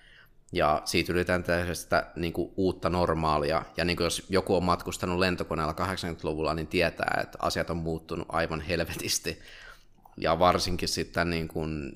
ja 0.53 0.83
siitä 0.85 1.13
yritetään 1.13 1.43
tehdä 1.43 1.75
sitä 1.75 2.07
niin 2.17 2.33
kuin 2.33 2.53
uutta 2.57 2.91
normaalia. 2.91 3.63
Ja 3.77 3.85
niin 3.85 3.97
kuin 3.97 4.05
jos 4.05 4.27
joku 4.29 4.57
on 4.57 4.65
matkustanut 4.65 5.19
lentokoneella 5.19 5.73
80-luvulla, 5.73 6.55
niin 6.55 6.67
tietää, 6.67 7.21
että 7.23 7.39
asiat 7.43 7.71
on 7.71 7.77
muuttunut 7.77 8.27
aivan 8.29 8.61
helvetisti. 8.61 9.39
Ja 10.17 10.39
varsinkin 10.39 10.89
sitten 10.89 11.31
niin 11.31 11.49
kuin 11.49 11.93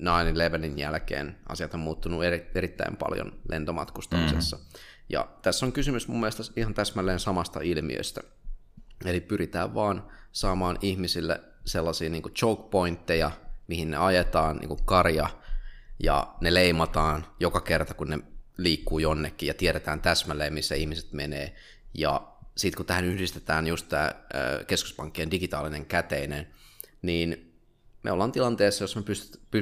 9-11 0.75 0.79
jälkeen 0.79 1.37
asiat 1.49 1.73
on 1.73 1.79
muuttunut 1.79 2.23
eri, 2.23 2.51
erittäin 2.55 2.97
paljon 2.97 3.33
lentomatkustamisessa. 3.49 4.57
Mm-hmm. 4.57 4.79
Ja 5.09 5.27
tässä 5.41 5.65
on 5.65 5.71
kysymys 5.71 6.07
mun 6.07 6.19
mielestä 6.19 6.43
ihan 6.55 6.73
täsmälleen 6.73 7.19
samasta 7.19 7.59
ilmiöstä. 7.61 8.21
Eli 9.05 9.19
pyritään 9.19 9.73
vaan 9.73 10.07
saamaan 10.31 10.77
ihmisille 10.81 11.41
sellaisia 11.65 12.09
niin 12.09 12.23
kuin 12.23 12.33
choke 12.33 12.69
pointteja, 12.69 13.31
mihin 13.67 13.91
ne 13.91 13.97
ajetaan, 13.97 14.57
niin 14.57 14.67
kuin 14.67 14.85
karja, 14.85 15.29
ja 16.03 16.35
ne 16.41 16.53
leimataan 16.53 17.25
joka 17.39 17.61
kerta, 17.61 17.93
kun 17.93 18.09
ne 18.09 18.19
liikkuu 18.57 18.99
jonnekin 18.99 19.47
ja 19.47 19.53
tiedetään 19.53 20.01
täsmälleen, 20.01 20.53
missä 20.53 20.75
ihmiset 20.75 21.13
menee. 21.13 21.55
Ja 21.93 22.27
sitten 22.57 22.77
kun 22.77 22.85
tähän 22.85 23.05
yhdistetään 23.05 23.67
just 23.67 23.89
tämä 23.89 24.11
keskuspankkien 24.67 25.31
digitaalinen 25.31 25.85
käteinen, 25.85 26.47
niin 27.01 27.53
me 28.03 28.11
ollaan 28.11 28.31
tilanteessa, 28.31 28.83
jos 28.83 28.95
me 28.95 29.03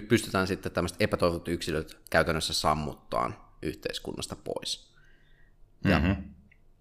pystytään 0.07 0.47
sitten 0.47 0.71
tämmöiset 0.71 1.01
epätoivotut 1.01 1.47
yksilöt 1.47 1.97
käytännössä 2.09 2.53
sammuttaa 2.53 3.57
yhteiskunnasta 3.61 4.35
pois. 4.35 4.93
Ja 5.83 5.99
mm-hmm. 5.99 6.23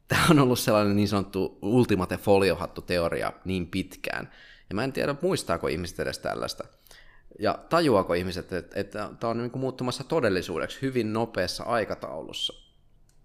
Tämä 0.09 0.27
on 0.31 0.39
ollut 0.39 0.59
sellainen 0.59 0.97
niin 0.97 1.09
sanottu 1.09 1.59
ultimate 1.63 2.17
foliohattu 2.17 2.83
teoria 2.83 3.33
niin 3.45 3.67
pitkään. 3.67 4.33
Ja 4.69 4.75
mä 4.75 4.85
en 4.85 4.93
tiedä, 4.93 5.15
muistaako 5.23 5.69
ihmiset 5.69 6.01
edes 6.01 6.19
tällaista 6.19 6.65
ja 7.39 7.59
tajuako 7.69 8.15
ihmiset, 8.15 8.53
että, 8.53 8.81
että 8.81 9.11
tämä 9.21 9.31
on 9.31 9.39
niin 9.39 9.51
kuin 9.51 9.61
muuttumassa 9.61 10.05
todellisuudeksi 10.05 10.83
hyvin 10.83 11.13
nopeassa 11.13 11.65
aikataulussa. 11.65 12.55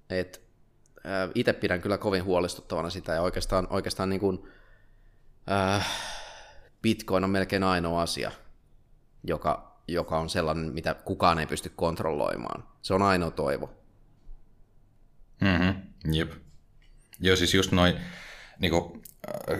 Et, 0.10 0.42
itse 1.36 1.54
pidän 1.54 1.82
kyllä 1.82 1.98
kovin 1.98 2.24
huolestuttavana 2.24 2.90
sitä, 2.90 3.14
ja 3.14 3.22
oikeastaan, 3.22 3.68
oikeastaan 3.70 4.10
niin 4.10 4.20
kuin, 4.20 4.50
äh, 5.52 5.88
Bitcoin 6.82 7.24
on 7.24 7.30
melkein 7.30 7.64
ainoa 7.64 8.02
asia, 8.02 8.32
joka, 9.24 9.82
joka 9.88 10.20
on 10.20 10.30
sellainen, 10.30 10.74
mitä 10.74 10.94
kukaan 10.94 11.40
ei 11.40 11.48
pysty 11.48 11.72
kontrolloimaan. 11.76 12.64
Se 12.82 12.94
on 12.94 13.02
ainoa 13.02 13.32
toivo. 13.32 13.74
Mm-hmm. 15.42 15.76
Jep. 16.14 16.32
Joo, 17.20 17.36
siis 17.36 17.54
just 17.54 17.72
noin 17.72 17.96
niin 18.60 19.03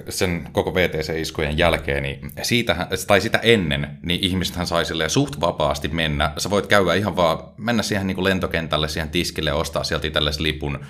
sen 0.10 0.50
koko 0.52 0.74
VTC-iskujen 0.74 1.58
jälkeen, 1.58 2.04
niin 2.04 2.32
siitä, 2.42 2.88
tai 3.08 3.22
sitä 3.22 3.38
ennen, 3.38 3.98
niin 4.02 4.24
ihmisethän 4.24 4.68
sai 4.68 4.84
suht 5.08 5.40
vapaasti 5.42 5.88
mennä. 5.88 6.34
Sä 6.38 6.50
voit 6.50 6.68
käydä 6.68 6.94
ihan 6.94 7.16
vaan, 7.16 7.40
mennä 7.58 7.84
siihen 7.84 8.08
niin 8.08 8.16
kuin 8.16 8.26
lentokentälle, 8.26 8.88
siihen 8.88 9.10
tiskille, 9.10 9.54
ostaa 9.54 9.84
sieltä 9.84 10.08
itsellesi 10.08 10.44
lipun, 10.44 10.86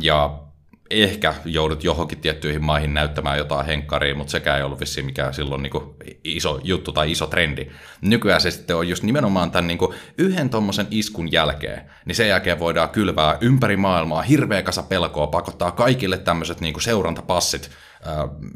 ja 0.00 0.38
ehkä 0.90 1.34
joudut 1.44 1.84
johonkin 1.84 2.20
tiettyihin 2.20 2.64
maihin 2.64 2.94
näyttämään 2.94 3.38
jotain 3.38 3.66
henkkaria, 3.66 4.14
mutta 4.14 4.30
sekään 4.30 4.58
ei 4.58 4.64
ollut 4.64 4.80
vissiin 4.80 5.06
mikään 5.06 5.34
silloin 5.34 5.62
niin 5.62 5.72
iso 6.24 6.60
juttu 6.64 6.92
tai 6.92 7.10
iso 7.10 7.26
trendi. 7.26 7.66
Nykyään 8.00 8.40
se 8.40 8.50
sitten 8.50 8.76
on 8.76 8.88
just 8.88 9.02
nimenomaan 9.02 9.50
tämän 9.50 9.66
niin 9.66 9.78
yhden 10.18 10.50
tuommoisen 10.50 10.86
iskun 10.90 11.32
jälkeen, 11.32 11.90
niin 12.04 12.16
sen 12.16 12.28
jälkeen 12.28 12.58
voidaan 12.58 12.88
kylvää 12.88 13.38
ympäri 13.40 13.76
maailmaa 13.76 14.22
hirveä 14.22 14.62
kasa 14.62 14.82
pelkoa, 14.82 15.26
pakottaa 15.26 15.72
kaikille 15.72 16.18
tämmöiset 16.18 16.60
niin 16.60 16.80
seurantapassit, 16.80 17.70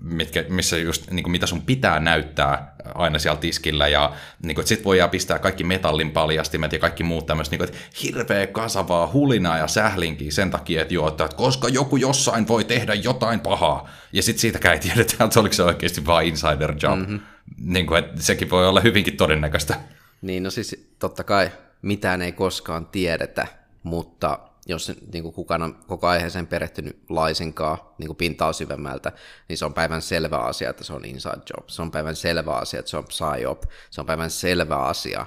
mitkä, 0.03 0.45
missä 0.49 0.77
just, 0.77 1.11
niin 1.11 1.23
kuin 1.23 1.31
mitä 1.31 1.47
sun 1.47 1.63
pitää 1.63 2.01
näyttää 2.01 2.77
aina 2.95 3.19
siellä 3.19 3.41
tiskillä, 3.41 3.89
ja 3.89 4.13
niin 4.43 4.55
kuin, 4.55 4.63
että 4.63 4.69
sit 4.69 4.85
voidaan 4.85 5.11
pistää 5.11 5.39
kaikki 5.39 5.65
metallin 5.65 6.11
paljastimet 6.11 6.73
ja 6.73 6.79
kaikki 6.79 7.03
muut 7.03 7.27
tämmöiset, 7.27 7.51
niin 7.51 7.59
kuin, 7.59 7.69
että 7.69 7.81
hirveä 8.03 8.47
kasavaa 8.47 9.11
hulinaa 9.13 9.59
ja 9.59 9.67
sählinkiä 9.67 10.31
sen 10.31 10.51
takia, 10.51 10.83
että, 10.83 10.95
joo, 10.95 11.09
että 11.09 11.29
koska 11.37 11.69
joku 11.69 11.97
jossain 11.97 12.49
voi 12.49 12.65
tehdä 12.65 12.95
jotain 12.95 13.41
pahaa, 13.41 13.89
ja 14.13 14.23
sitten 14.23 14.41
siitäkään 14.41 14.75
ei 14.75 14.81
tiedetä, 14.81 15.25
että 15.25 15.41
oliko 15.41 15.53
se 15.53 15.63
oikeasti 15.63 16.07
vain 16.07 16.29
insider 16.29 16.75
job. 16.83 16.99
Mm-hmm. 16.99 17.21
Niin 17.59 17.87
kuin, 17.87 17.99
että 17.99 18.23
sekin 18.23 18.51
voi 18.51 18.69
olla 18.69 18.81
hyvinkin 18.81 19.17
todennäköistä. 19.17 19.81
Niin, 20.23 20.43
no 20.43 20.51
siis 20.51 20.95
totta 20.99 21.25
kai 21.25 21.51
mitään 21.83 22.23
ei 22.23 22.33
koskaan 22.33 22.87
tiedetä, 22.87 23.47
mutta 23.83 24.39
jos 24.67 24.93
niin 25.13 25.23
kuin 25.23 25.35
kukaan 25.35 25.63
on 25.63 25.75
koko 25.87 26.07
aiheeseen 26.07 26.47
perehtynyt 26.47 26.99
laisinkaan 27.09 27.79
niin 27.99 28.07
kuin 28.07 28.17
pintaa 28.17 28.53
syvemmältä, 28.53 29.13
niin 29.49 29.59
se 29.59 29.65
on 29.65 29.75
päivän 29.75 30.03
selvä 30.03 30.39
asia, 30.39 30.71
että 30.71 30.85
se 30.85 30.93
on 30.93 31.05
inside 31.05 31.41
job. 31.57 31.69
Se 31.69 31.83
on 31.83 31.91
päivän 31.91 32.17
selvä 32.17 32.53
asia, 32.53 32.81
että 32.81 32.91
se 32.91 32.97
on 32.97 33.05
psyop. 33.05 33.63
Se 33.91 34.01
on 34.01 34.07
päivän 34.07 34.31
selvä 34.31 34.77
asia, 34.77 35.27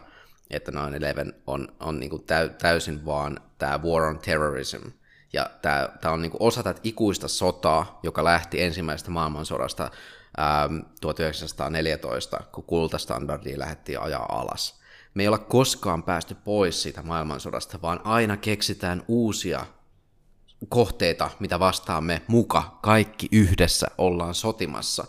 että 0.50 0.72
9-11 0.72 0.76
on, 1.48 1.68
on 1.80 2.00
niin 2.00 2.10
kuin 2.10 2.26
täysin 2.62 3.06
vaan 3.06 3.40
tämä 3.58 3.80
war 3.84 4.04
on 4.04 4.20
terrorism. 4.20 4.82
Ja 5.34 5.50
tämä, 5.62 5.90
tämä 6.02 6.14
on 6.14 6.22
niin 6.22 6.32
kuin 6.32 6.44
osa 6.44 6.64
tätä 6.64 6.82
ikuista 6.84 7.28
sotaa, 7.28 8.00
joka 8.04 8.24
lähti 8.24 8.62
ensimmäisestä 8.62 9.12
maailmansodasta 9.12 9.92
ähm, 10.40 10.80
1914, 11.02 12.40
kun 12.52 12.64
kultastandardia 12.64 13.60
lähdettiin 13.60 14.00
ajaa 14.00 14.26
alas 14.30 14.80
me 15.18 15.24
ei 15.24 15.28
olla 15.28 15.38
koskaan 15.38 16.04
päästy 16.04 16.36
pois 16.36 16.82
siitä 16.82 17.04
maailmansodasta, 17.04 17.82
vaan 17.82 18.00
aina 18.04 18.38
keksitään 18.38 19.04
uusia 19.08 19.66
kohteita, 20.70 21.30
mitä 21.40 21.60
vastaan 21.60 22.04
me 22.04 22.22
muka 22.28 22.80
kaikki 22.82 23.28
yhdessä 23.32 23.88
ollaan 23.98 24.36
sotimassa. 24.36 25.08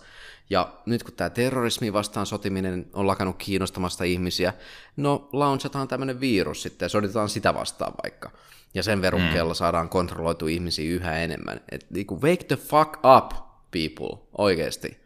Ja 0.51 0.73
nyt 0.87 1.03
kun 1.03 1.15
tämä 1.15 1.31
terrorismi 1.31 1.93
vastaan 1.93 2.27
sotiminen 2.27 2.87
on 2.93 3.07
lakannut 3.07 3.37
kiinnostamasta 3.39 4.05
ihmisiä, 4.05 4.53
no 4.97 5.29
launchataan 5.33 5.89
tämmöinen 5.89 6.21
virus 6.21 6.63
sitten 6.63 6.87
ja 6.87 6.91
soditetaan 6.91 7.29
sitä 7.29 7.55
vastaan 7.55 7.93
vaikka. 8.03 8.31
Ja 8.75 8.83
sen 8.83 9.03
verukkeella 9.03 9.53
mm. 9.53 9.57
saadaan 9.57 9.89
kontrolloitu 9.89 10.47
ihmisiä 10.47 10.91
yhä 10.91 11.19
enemmän. 11.19 11.61
Et 11.71 11.87
niinku 11.91 12.23
wake 12.23 12.45
the 12.45 12.57
fuck 12.57 12.93
up, 13.17 13.33
people, 13.71 14.27
oikeesti. 14.39 15.01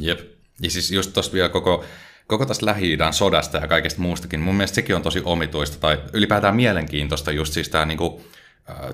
Jep. 0.00 0.20
Ja 0.60 0.70
siis 0.70 0.90
just 0.90 1.12
tossa 1.12 1.32
vielä 1.32 1.48
koko 1.48 1.84
koko 2.30 2.46
tästä 2.46 2.66
lähi 2.66 2.98
sodasta 3.10 3.58
ja 3.58 3.66
kaikesta 3.66 4.02
muustakin, 4.02 4.40
mun 4.40 4.54
mielestä 4.54 4.74
sekin 4.74 4.96
on 4.96 5.02
tosi 5.02 5.22
omituista 5.24 5.80
tai 5.80 5.98
ylipäätään 6.12 6.56
mielenkiintoista 6.56 7.32
just 7.32 7.52
siis 7.52 7.68
tämä 7.68 7.84
niinku, 7.84 8.22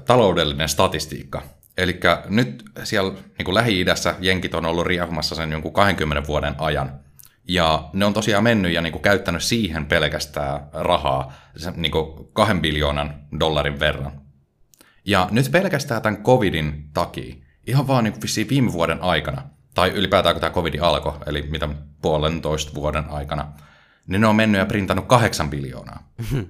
taloudellinen 0.05 0.69
statistiikka. 0.69 1.43
Eli 1.77 2.01
nyt 2.29 2.65
siellä 2.85 3.13
niin 3.39 3.55
Lähi-idässä 3.55 4.15
jenkit 4.21 4.55
on 4.55 4.67
ollut 4.67 4.87
riehumassa 4.87 5.35
sen 5.35 5.53
jonkun 5.53 5.73
20 5.73 6.27
vuoden 6.27 6.55
ajan. 6.59 6.93
Ja 7.49 7.91
ne 7.93 8.05
on 8.05 8.15
tosiaan 8.15 8.45
mennyt 8.45 8.73
ja 8.73 8.81
niin 8.81 8.93
kuin 8.93 9.03
käyttänyt 9.03 9.43
siihen 9.43 9.87
pelkästään 9.87 10.61
rahaa 10.73 11.33
niin 11.77 11.93
kuin 11.93 12.29
kahden 12.33 12.61
biljoonan 12.61 13.15
dollarin 13.41 13.81
verran. 13.81 14.21
Ja 15.05 15.29
nyt 15.31 15.53
pelkästään 15.53 16.03
tämän 16.03 16.23
covidin 16.23 16.91
takia, 16.95 17.35
ihan 17.67 17.87
vaan 17.87 18.05
niin 18.05 18.13
kuin 18.13 18.49
viime 18.51 18.73
vuoden 18.73 19.03
aikana, 19.03 19.43
tai 19.77 19.91
ylipäätään 19.91 20.35
kun 20.35 20.41
tämä 20.41 20.55
covid 20.55 20.75
alkoi, 20.81 21.13
eli 21.27 21.43
mitä 21.43 21.69
puolentoista 22.03 22.75
vuoden 22.75 23.05
aikana, 23.11 23.53
niin 24.07 24.21
ne 24.21 24.27
on 24.27 24.37
mennyt 24.37 24.59
ja 24.59 24.67
printannut 24.67 25.07
kahdeksan 25.07 25.51
biljoonaa. 25.51 26.09
Mm-hmm. 26.19 26.47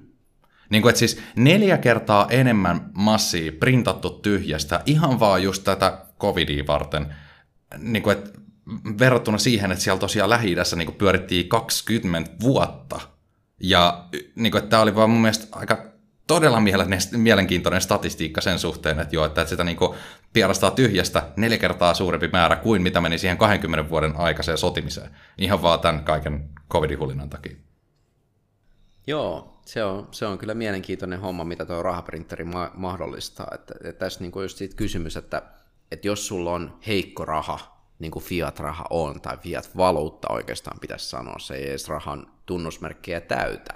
Niin 0.71 0.83
kuin, 0.83 0.91
että 0.91 0.99
siis 0.99 1.21
neljä 1.37 1.79
kertaa 1.79 2.27
enemmän 2.31 2.91
massia 2.93 3.53
printattu 3.53 4.11
tyhjästä 4.11 4.81
ihan 4.87 5.21
vaan 5.21 5.43
just 5.43 5.65
tätä 5.65 5.99
covidia 6.21 6.67
varten. 6.67 7.15
Niin 7.79 8.03
kuin, 8.03 8.19
että 8.19 8.31
verrattuna 8.99 9.39
siihen, 9.39 9.73
että 9.73 9.85
siellä 9.85 10.01
tosiaan 10.01 10.31
lähi 10.31 10.57
niin 10.77 10.95
pyörittiin 10.95 11.49
20 11.49 12.31
vuotta. 12.41 13.01
Ja 13.61 14.05
niin 14.35 14.51
kuin, 14.51 14.59
että 14.59 14.71
tämä 14.71 14.83
oli 14.83 14.95
vaan 14.95 15.11
mun 15.11 15.21
mielestä 15.21 15.47
aika 15.53 15.87
todella 16.27 16.63
mielenkiintoinen 17.17 17.81
statistiikka 17.81 18.41
sen 18.41 18.59
suhteen, 18.59 19.01
että, 19.01 19.17
joo, 19.17 19.25
että 19.25 19.47
sitä 19.47 19.65
niin 19.65 19.77
pierastaa 20.37 20.71
tyhjästä 20.71 21.23
neljä 21.37 21.59
kertaa 21.59 21.95
suurempi 21.95 22.29
määrä 22.29 22.57
kuin 22.57 22.83
mitä 22.83 23.01
meni 23.01 23.19
siihen 23.19 23.39
20 23.39 23.91
vuoden 23.91 24.17
aikaiseen 24.17 24.59
sotimiseen. 24.59 25.11
Ihan 25.39 25.63
vaan 25.63 25.81
tämän 25.81 26.05
kaiken 26.05 26.49
covid-hulinnan 26.71 27.31
takia. 27.31 27.57
Joo, 29.07 29.61
se 29.67 29.85
on, 29.85 30.09
se 30.11 30.27
on 30.27 30.39
kyllä 30.39 30.55
mielenkiintoinen 30.55 31.21
homma, 31.21 31.45
mitä 31.45 31.65
tuo 31.65 31.83
rahaprinteri 31.83 32.45
ma- 32.45 32.71
mahdollistaa. 32.75 33.49
Että, 33.55 33.75
että 33.85 34.05
tässä 34.05 34.21
niin 34.21 34.33
kuin 34.33 34.45
just 34.45 34.59
siitä 34.59 34.77
kysymys, 34.77 35.17
että, 35.17 35.43
että 35.93 36.09
jos 36.09 36.27
sulla 36.27 36.53
on 36.53 36.79
heikko 36.87 37.25
raha, 37.25 37.77
niin 37.99 38.11
kuin 38.11 38.25
fiat-raha 38.25 38.85
on, 38.91 39.21
tai 39.21 39.37
fiat-valuutta 39.37 40.33
oikeastaan 40.33 40.81
pitäisi 40.81 41.09
sanoa, 41.09 41.39
se 41.39 41.55
ei 41.55 41.69
edes 41.69 41.89
rahan 41.89 42.27
tunnusmerkkejä 42.47 43.21
täytä, 43.21 43.75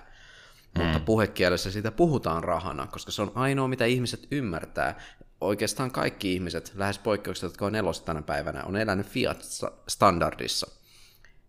mutta 0.78 0.98
mm. 0.98 1.04
puhekielessä 1.04 1.70
siitä 1.70 1.90
puhutaan 1.90 2.44
rahana, 2.44 2.86
koska 2.86 3.12
se 3.12 3.22
on 3.22 3.32
ainoa, 3.34 3.68
mitä 3.68 3.84
ihmiset 3.84 4.26
ymmärtää. 4.30 5.00
Oikeastaan 5.40 5.90
kaikki 5.90 6.33
ihmiset, 6.33 6.72
lähes 6.74 6.98
poikkeukset, 6.98 7.42
jotka 7.42 7.66
on 7.66 7.74
elossa 7.74 8.05
tänä 8.05 8.22
päivänä, 8.22 8.64
on 8.64 8.76
elänyt 8.76 9.07
fiat-standardissa. 9.07 10.70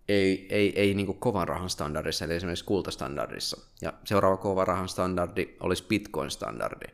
Ei, 0.08 0.48
ei, 0.50 0.80
ei 0.80 0.94
niin 0.94 1.16
kovan 1.20 1.48
rahan 1.48 1.70
standardissa, 1.70 2.26
eli 2.26 2.36
esimerkiksi 2.36 2.66
kultastandardissa. 2.66 3.62
Ja 3.82 3.94
seuraava 4.04 4.38
kovan 4.38 4.68
rahan 4.68 4.90
standardi 4.90 5.56
olisi 5.60 5.84
bitcoin-standardi. 5.84 6.88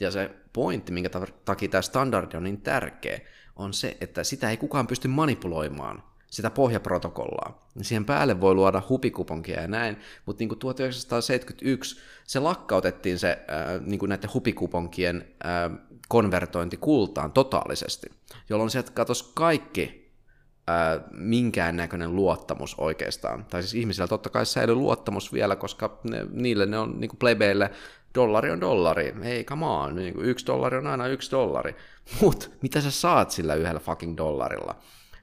Ja 0.00 0.10
se 0.10 0.30
pointti, 0.52 0.92
minkä 0.92 1.10
takia 1.44 1.68
tämä 1.68 1.82
standardi 1.82 2.36
on 2.36 2.44
niin 2.44 2.60
tärkeä, 2.60 3.20
on 3.56 3.74
se, 3.74 3.96
että 4.00 4.24
sitä 4.24 4.50
ei 4.50 4.56
kukaan 4.56 4.86
pysty 4.86 5.08
manipuloimaan. 5.08 6.02
Sitä 6.34 6.50
pohjaprotokollaa. 6.50 7.68
Siihen 7.82 8.04
päälle 8.04 8.40
voi 8.40 8.54
luoda 8.54 8.82
hupikuponkia 8.88 9.60
ja 9.60 9.68
näin, 9.68 9.96
mutta 10.26 10.40
niin 10.40 10.48
kuin 10.48 10.58
1971 10.58 12.00
se 12.24 12.38
lakkautettiin 12.38 13.18
se 13.18 13.30
äh, 13.30 13.80
niin 13.80 13.98
kuin 13.98 14.08
näiden 14.08 14.34
hupikuponkien 14.34 15.28
äh, 15.46 15.78
konvertointi 16.08 16.76
kultaan 16.76 17.32
totaalisesti, 17.32 18.06
jolloin 18.48 18.70
sieltä 18.70 18.90
katosi 18.94 19.30
kaikki 19.34 20.12
äh, 20.70 21.00
minkäännäköinen 21.10 22.16
luottamus 22.16 22.74
oikeastaan. 22.78 23.44
Tai 23.44 23.62
siis 23.62 23.74
ihmisillä 23.74 24.08
totta 24.08 24.30
kai 24.30 24.46
säilyy 24.46 24.74
luottamus 24.74 25.32
vielä, 25.32 25.56
koska 25.56 26.00
ne, 26.10 26.26
niille 26.30 26.66
ne 26.66 26.78
on 26.78 27.00
niin 27.00 27.08
kuin 27.08 27.18
plebeille 27.18 27.70
dollari 28.14 28.50
on 28.50 28.60
dollari, 28.60 29.14
ei 29.22 29.44
come 29.44 29.66
on, 29.66 29.96
niin 29.96 30.14
kuin 30.14 30.26
yksi 30.26 30.46
dollari 30.46 30.76
on 30.76 30.86
aina 30.86 31.06
yksi 31.06 31.30
dollari. 31.30 31.76
Mutta 32.20 32.46
mitä 32.62 32.80
sä 32.80 32.90
saat 32.90 33.30
sillä 33.30 33.54
yhdellä 33.54 33.80
fucking 33.80 34.16
dollarilla? 34.16 34.74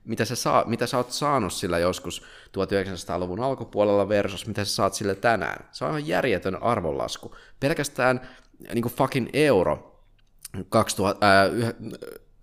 Mitä 0.04 0.26
sä, 0.26 0.36
saa, 0.36 0.64
mitä 0.66 0.88
sä 0.88 0.98
oot 0.98 1.12
saanut 1.12 1.54
sillä 1.54 1.80
joskus 1.80 2.22
1900-luvun 2.48 3.40
alkupuolella 3.40 4.10
versus 4.10 4.48
mitä 4.48 4.66
sä 4.66 4.76
saat 4.76 4.94
sillä 4.94 5.16
tänään? 5.16 5.70
Se 5.72 5.86
on 5.86 5.92
aivan 5.92 6.08
järjetön 6.08 6.64
arvonlasku. 6.64 7.36
Pelkästään 7.60 8.22
niin 8.74 8.82
kuin 8.82 8.94
fucking 8.94 9.30
euro 9.34 10.02
2000, 10.70 11.28
äh, 11.28 11.50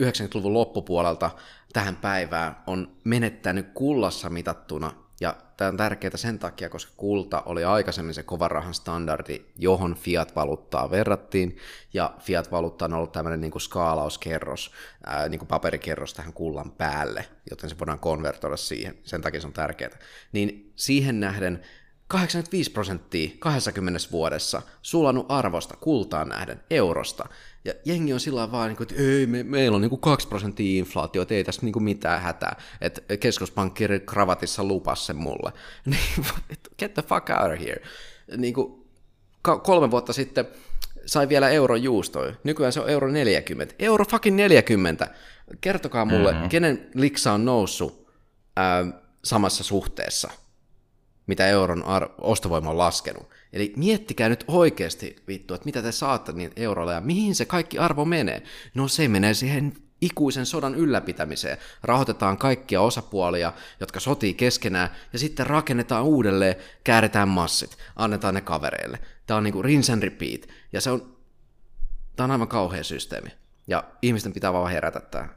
90-luvun 0.02 0.54
loppupuolelta 0.54 1.30
tähän 1.72 1.96
päivään 1.96 2.56
on 2.66 2.96
menettänyt 3.04 3.66
kullassa 3.74 4.30
mitattuna 4.30 4.92
ja 5.20 5.36
tämä 5.56 5.68
on 5.68 5.76
tärkeää 5.76 6.16
sen 6.16 6.38
takia, 6.38 6.68
koska 6.68 6.92
kulta 6.96 7.42
oli 7.46 7.64
aikaisemmin 7.64 8.14
se 8.14 8.22
kovan 8.22 8.50
rahan 8.50 8.74
standardi, 8.74 9.44
johon 9.56 9.94
fiat-valuuttaa 9.94 10.90
verrattiin, 10.90 11.56
ja 11.94 12.14
fiat-valuutta 12.20 12.84
on 12.84 12.92
ollut 12.92 13.12
tämmöinen 13.12 13.40
niin 13.40 13.50
kuin 13.50 13.62
skaalauskerros, 13.62 14.72
ää, 15.06 15.28
niin 15.28 15.38
kuin 15.38 15.48
paperikerros 15.48 16.14
tähän 16.14 16.32
kullan 16.32 16.70
päälle, 16.70 17.24
joten 17.50 17.70
se 17.70 17.78
voidaan 17.78 17.98
konvertoida 17.98 18.56
siihen, 18.56 18.98
sen 19.04 19.22
takia 19.22 19.40
se 19.40 19.46
on 19.46 19.52
tärkeää. 19.52 19.98
Niin 20.32 20.72
siihen 20.76 21.20
nähden 21.20 21.62
85 22.08 22.70
prosenttia 22.70 23.30
20 23.38 24.00
vuodessa 24.12 24.62
sulanut 24.82 25.26
arvosta 25.28 25.76
kultaan 25.76 26.28
nähden 26.28 26.60
eurosta. 26.70 27.28
Ja 27.64 27.74
jengi 27.84 28.12
on 28.12 28.20
sillä 28.20 28.52
vaan, 28.52 28.68
niin 28.68 28.82
että 28.82 28.94
ei, 28.98 29.26
me, 29.26 29.42
meillä 29.42 29.74
on 29.74 29.80
niin 29.80 30.00
2 30.00 30.28
prosenttia 30.28 30.78
inflaatio, 30.78 31.26
ei 31.30 31.44
tässä 31.44 31.62
niin 31.62 31.82
mitään 31.82 32.20
hätää. 32.20 32.56
Että 32.80 33.16
keskuspankki 33.16 33.84
kravatissa 34.06 34.64
lupas 34.64 35.06
sen 35.06 35.16
mulle. 35.16 35.52
Niin, 35.84 36.26
get 36.78 36.94
the 36.94 37.02
fuck 37.02 37.30
out 37.30 37.52
of 37.52 37.60
here. 37.60 37.82
Niin 38.36 38.54
kuin 38.54 38.84
kolme 39.62 39.90
vuotta 39.90 40.12
sitten 40.12 40.48
sai 41.06 41.28
vielä 41.28 41.48
euron 41.48 41.82
juustoja. 41.82 42.34
Nykyään 42.44 42.72
se 42.72 42.80
on 42.80 42.90
euro 42.90 43.08
40. 43.08 43.74
Euro 43.78 44.04
fucking 44.04 44.36
40. 44.36 45.14
Kertokaa 45.60 46.04
mulle, 46.04 46.32
mm-hmm. 46.32 46.48
kenen 46.48 46.90
liksa 46.94 47.32
on 47.32 47.44
noussut 47.44 48.08
ää, 48.56 48.84
samassa 49.24 49.64
suhteessa– 49.64 50.30
mitä 51.28 51.46
euron 51.46 51.84
ar- 51.84 52.10
ostovoima 52.18 52.70
on 52.70 52.78
laskenut. 52.78 53.30
Eli 53.52 53.72
miettikää 53.76 54.28
nyt 54.28 54.44
oikeasti 54.48 55.16
vittu, 55.28 55.54
että 55.54 55.64
mitä 55.64 55.82
te 55.82 55.92
saatte 55.92 56.32
niin 56.32 56.52
euroilla 56.56 56.92
ja 56.92 57.00
mihin 57.00 57.34
se 57.34 57.44
kaikki 57.44 57.78
arvo 57.78 58.04
menee. 58.04 58.42
No 58.74 58.88
se 58.88 59.08
menee 59.08 59.34
siihen 59.34 59.72
ikuisen 60.00 60.46
sodan 60.46 60.74
ylläpitämiseen. 60.74 61.58
Rahoitetaan 61.82 62.38
kaikkia 62.38 62.80
osapuolia, 62.80 63.52
jotka 63.80 64.00
sotii 64.00 64.34
keskenään, 64.34 64.90
ja 65.12 65.18
sitten 65.18 65.46
rakennetaan 65.46 66.04
uudelleen, 66.04 66.56
kääritään 66.84 67.28
massit, 67.28 67.78
annetaan 67.96 68.34
ne 68.34 68.40
kavereille. 68.40 68.98
Tämä 69.26 69.38
on 69.38 69.44
niinku 69.44 69.62
rinse 69.62 69.92
and 69.92 70.02
repeat, 70.02 70.40
ja 70.72 70.80
se 70.80 70.90
on, 70.90 71.16
tämä 72.16 72.24
on 72.24 72.30
aivan 72.30 72.48
kauhea 72.48 72.84
systeemi. 72.84 73.28
Ja 73.66 73.84
ihmisten 74.02 74.32
pitää 74.32 74.52
vaan 74.52 74.72
herätä 74.72 75.00
tähän. 75.00 75.30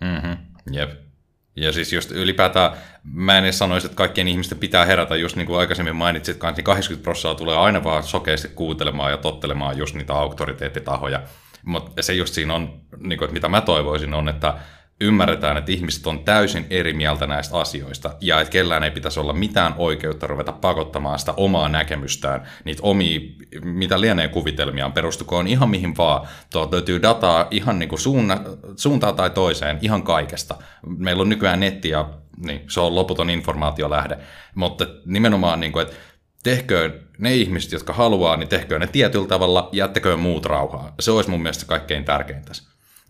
Mm-hmm. 0.00 0.36
Jep. 0.74 1.09
Ja 1.56 1.72
siis 1.72 1.92
just 1.92 2.10
ylipäätään, 2.10 2.70
mä 3.04 3.38
en 3.38 3.44
edes 3.44 3.58
sanoisi, 3.58 3.86
että 3.86 3.96
kaikkien 3.96 4.28
ihmisten 4.28 4.58
pitää 4.58 4.84
herätä, 4.84 5.16
just 5.16 5.36
niin 5.36 5.46
kuin 5.46 5.58
aikaisemmin 5.58 5.96
mainitsit, 5.96 6.42
niin 6.42 6.64
80 6.64 7.02
prosenttia 7.02 7.38
tulee 7.38 7.56
aina 7.56 7.84
vaan 7.84 8.02
sokeasti 8.02 8.48
kuuntelemaan 8.48 9.10
ja 9.10 9.16
tottelemaan 9.16 9.78
just 9.78 9.94
niitä 9.94 10.14
auktoriteettitahoja. 10.14 11.22
Mutta 11.64 12.02
se 12.02 12.12
just 12.12 12.34
siinä 12.34 12.54
on, 12.54 12.80
niin 12.96 13.18
kuin, 13.18 13.26
että 13.26 13.34
mitä 13.34 13.48
mä 13.48 13.60
toivoisin 13.60 14.14
on, 14.14 14.28
että 14.28 14.54
ymmärretään, 15.00 15.56
että 15.56 15.72
ihmiset 15.72 16.06
on 16.06 16.24
täysin 16.24 16.66
eri 16.70 16.92
mieltä 16.92 17.26
näistä 17.26 17.58
asioista 17.58 18.14
ja 18.20 18.40
että 18.40 18.50
kellään 18.50 18.84
ei 18.84 18.90
pitäisi 18.90 19.20
olla 19.20 19.32
mitään 19.32 19.74
oikeutta 19.78 20.26
ruveta 20.26 20.52
pakottamaan 20.52 21.18
sitä 21.18 21.32
omaa 21.36 21.68
näkemystään, 21.68 22.48
niitä 22.64 22.82
omia, 22.82 23.20
mitä 23.62 24.00
lienee 24.00 24.28
kuvitelmiaan, 24.28 24.92
perustukoon 24.92 25.46
ihan 25.46 25.70
mihin 25.70 25.96
vaan. 25.96 26.28
Tuolta 26.52 26.76
löytyy 26.76 27.02
dataa 27.02 27.48
ihan 27.50 27.78
niin 27.78 27.88
kuin 27.88 28.00
suunna, 28.00 28.40
suuntaan 28.76 29.16
tai 29.16 29.30
toiseen, 29.30 29.78
ihan 29.80 30.02
kaikesta. 30.02 30.54
Meillä 30.98 31.20
on 31.20 31.28
nykyään 31.28 31.60
netti 31.60 31.88
ja 31.88 32.08
niin, 32.46 32.64
se 32.68 32.80
on 32.80 32.94
loputon 32.94 33.30
informaatiolähde, 33.30 34.18
mutta 34.54 34.86
nimenomaan, 35.06 35.60
niin 35.60 35.72
kuin, 35.72 35.82
että 35.82 35.96
tehköön 36.42 37.00
ne 37.18 37.34
ihmiset, 37.34 37.72
jotka 37.72 37.92
haluaa, 37.92 38.36
niin 38.36 38.48
tehköön 38.48 38.80
ne 38.80 38.86
tietyllä 38.86 39.26
tavalla, 39.26 39.68
jättäköön 39.72 40.18
muut 40.18 40.46
rauhaa. 40.46 40.94
Se 41.00 41.10
olisi 41.10 41.30
mun 41.30 41.42
mielestä 41.42 41.66
kaikkein 41.66 42.04
tärkeintä. 42.04 42.52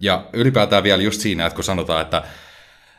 Ja 0.00 0.28
ylipäätään 0.32 0.82
vielä 0.82 1.02
just 1.02 1.20
siinä, 1.20 1.46
että 1.46 1.54
kun 1.54 1.64
sanotaan, 1.64 2.02
että 2.02 2.22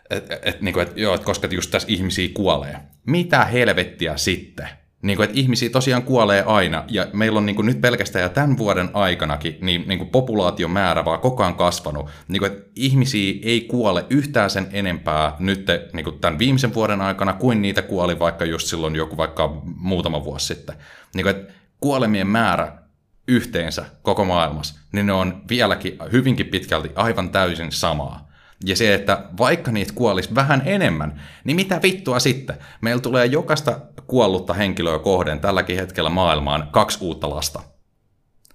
et, 0.09 0.25
et, 0.41 0.61
niin 0.61 0.73
kuin, 0.73 0.87
että, 0.87 1.01
joo, 1.01 1.15
että 1.15 1.25
koska 1.25 1.47
just 1.51 1.71
tässä 1.71 1.87
ihmisiä 1.91 2.29
kuolee. 2.33 2.75
Mitä 3.05 3.45
helvettiä 3.45 4.17
sitten? 4.17 4.69
Niin 5.01 5.17
kuin, 5.17 5.23
että 5.23 5.39
ihmisiä 5.39 5.69
tosiaan 5.69 6.03
kuolee 6.03 6.43
aina, 6.47 6.83
ja 6.87 7.07
meillä 7.13 7.37
on 7.37 7.45
niin 7.45 7.55
kuin, 7.55 7.65
nyt 7.65 7.81
pelkästään 7.81 8.23
ja 8.23 8.29
tämän 8.29 8.57
vuoden 8.57 8.89
aikanakin 8.93 9.57
niin, 9.61 9.83
niin 9.87 9.97
kuin 9.97 10.09
populaation 10.09 10.71
määrä 10.71 11.05
vaan 11.05 11.19
koko 11.19 11.43
ajan 11.43 11.55
kasvanut. 11.55 12.09
Niin 12.27 12.39
kuin, 12.39 12.51
että 12.51 12.69
ihmisiä 12.75 13.33
ei 13.43 13.61
kuole 13.61 14.05
yhtään 14.09 14.49
sen 14.49 14.67
enempää 14.71 15.35
nyt 15.39 15.67
niin 15.93 16.03
kuin 16.03 16.19
tämän 16.19 16.39
viimeisen 16.39 16.73
vuoden 16.73 17.01
aikana, 17.01 17.33
kuin 17.33 17.61
niitä 17.61 17.81
kuoli 17.81 18.19
vaikka 18.19 18.45
just 18.45 18.67
silloin 18.67 18.95
joku 18.95 19.17
vaikka 19.17 19.61
muutama 19.75 20.23
vuosi 20.23 20.45
sitten. 20.45 20.75
Niin 21.15 21.23
kuin, 21.23 21.35
että 21.35 21.53
kuolemien 21.79 22.27
määrä 22.27 22.80
yhteensä 23.27 23.85
koko 24.01 24.25
maailmassa, 24.25 24.79
niin 24.91 25.05
ne 25.05 25.13
on 25.13 25.41
vieläkin 25.49 25.97
hyvinkin 26.11 26.45
pitkälti 26.45 26.89
aivan 26.95 27.29
täysin 27.29 27.71
samaa. 27.71 28.31
Ja 28.65 28.75
se, 28.75 28.93
että 28.93 29.25
vaikka 29.37 29.71
niitä 29.71 29.93
kuolisi 29.95 30.35
vähän 30.35 30.61
enemmän, 30.65 31.21
niin 31.43 31.55
mitä 31.55 31.79
vittua 31.83 32.19
sitten? 32.19 32.57
Meillä 32.81 33.01
tulee 33.01 33.25
jokaista 33.25 33.79
kuollutta 34.07 34.53
henkilöä 34.53 34.99
kohden 34.99 35.39
tälläkin 35.39 35.79
hetkellä 35.79 36.09
maailmaan 36.09 36.67
kaksi 36.71 36.97
uutta 37.01 37.29
lasta. 37.29 37.61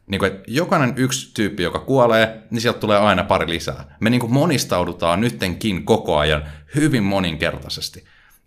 Niin 0.06 0.18
kuin, 0.18 0.32
että 0.32 0.42
jokainen 0.46 0.94
yksi 0.96 1.34
tyyppi, 1.34 1.62
joka 1.62 1.78
kuolee, 1.78 2.42
niin 2.50 2.60
sieltä 2.60 2.78
tulee 2.78 2.98
aina 2.98 3.24
pari 3.24 3.48
lisää. 3.48 3.96
Me 4.00 4.10
niin 4.10 4.20
kuin 4.20 4.32
monistaudutaan 4.32 5.20
nyttenkin 5.20 5.84
koko 5.84 6.18
ajan 6.18 6.44
hyvin 6.74 7.02
moninkertaisesti. 7.02 8.04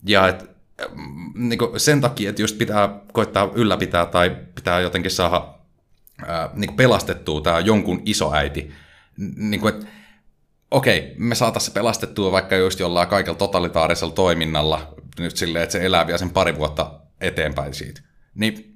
Ja 0.08 0.28
et, 0.28 0.50
niin 1.36 1.60
kuin 1.60 1.80
sen 1.80 2.02
takia, 2.02 2.30
että 2.30 2.42
just 2.42 2.58
pitää 2.58 3.00
koittaa 3.14 3.50
ylläpitää 3.54 4.06
tai 4.06 4.38
pitää 4.56 4.80
jotenkin 4.80 5.12
saada 5.12 5.59
ää, 6.28 6.50
niin 6.54 6.76
pelastettua 6.76 7.42
tämä 7.42 7.60
jonkun 7.60 8.02
isoäiti. 8.06 8.72
Niin 9.36 9.62
kuin, 9.62 9.74
että 9.74 9.88
okei, 10.72 11.14
me 11.18 11.36
saataisiin 11.36 11.74
pelastettua 11.74 12.32
vaikka 12.32 12.56
just 12.56 12.80
jollain 12.80 13.08
kaikella 13.08 13.38
totalitaarisella 13.38 14.14
toiminnalla, 14.14 14.94
nyt 15.20 15.38
silleen, 15.38 15.64
että 15.64 15.74
se 15.74 15.86
elää 15.86 16.08
vielä 16.08 16.18
sen 16.18 16.30
pari 16.30 16.56
vuotta 16.56 17.00
eteenpäin 17.22 17.74
siitä. 17.74 18.02
Niin 18.36 18.69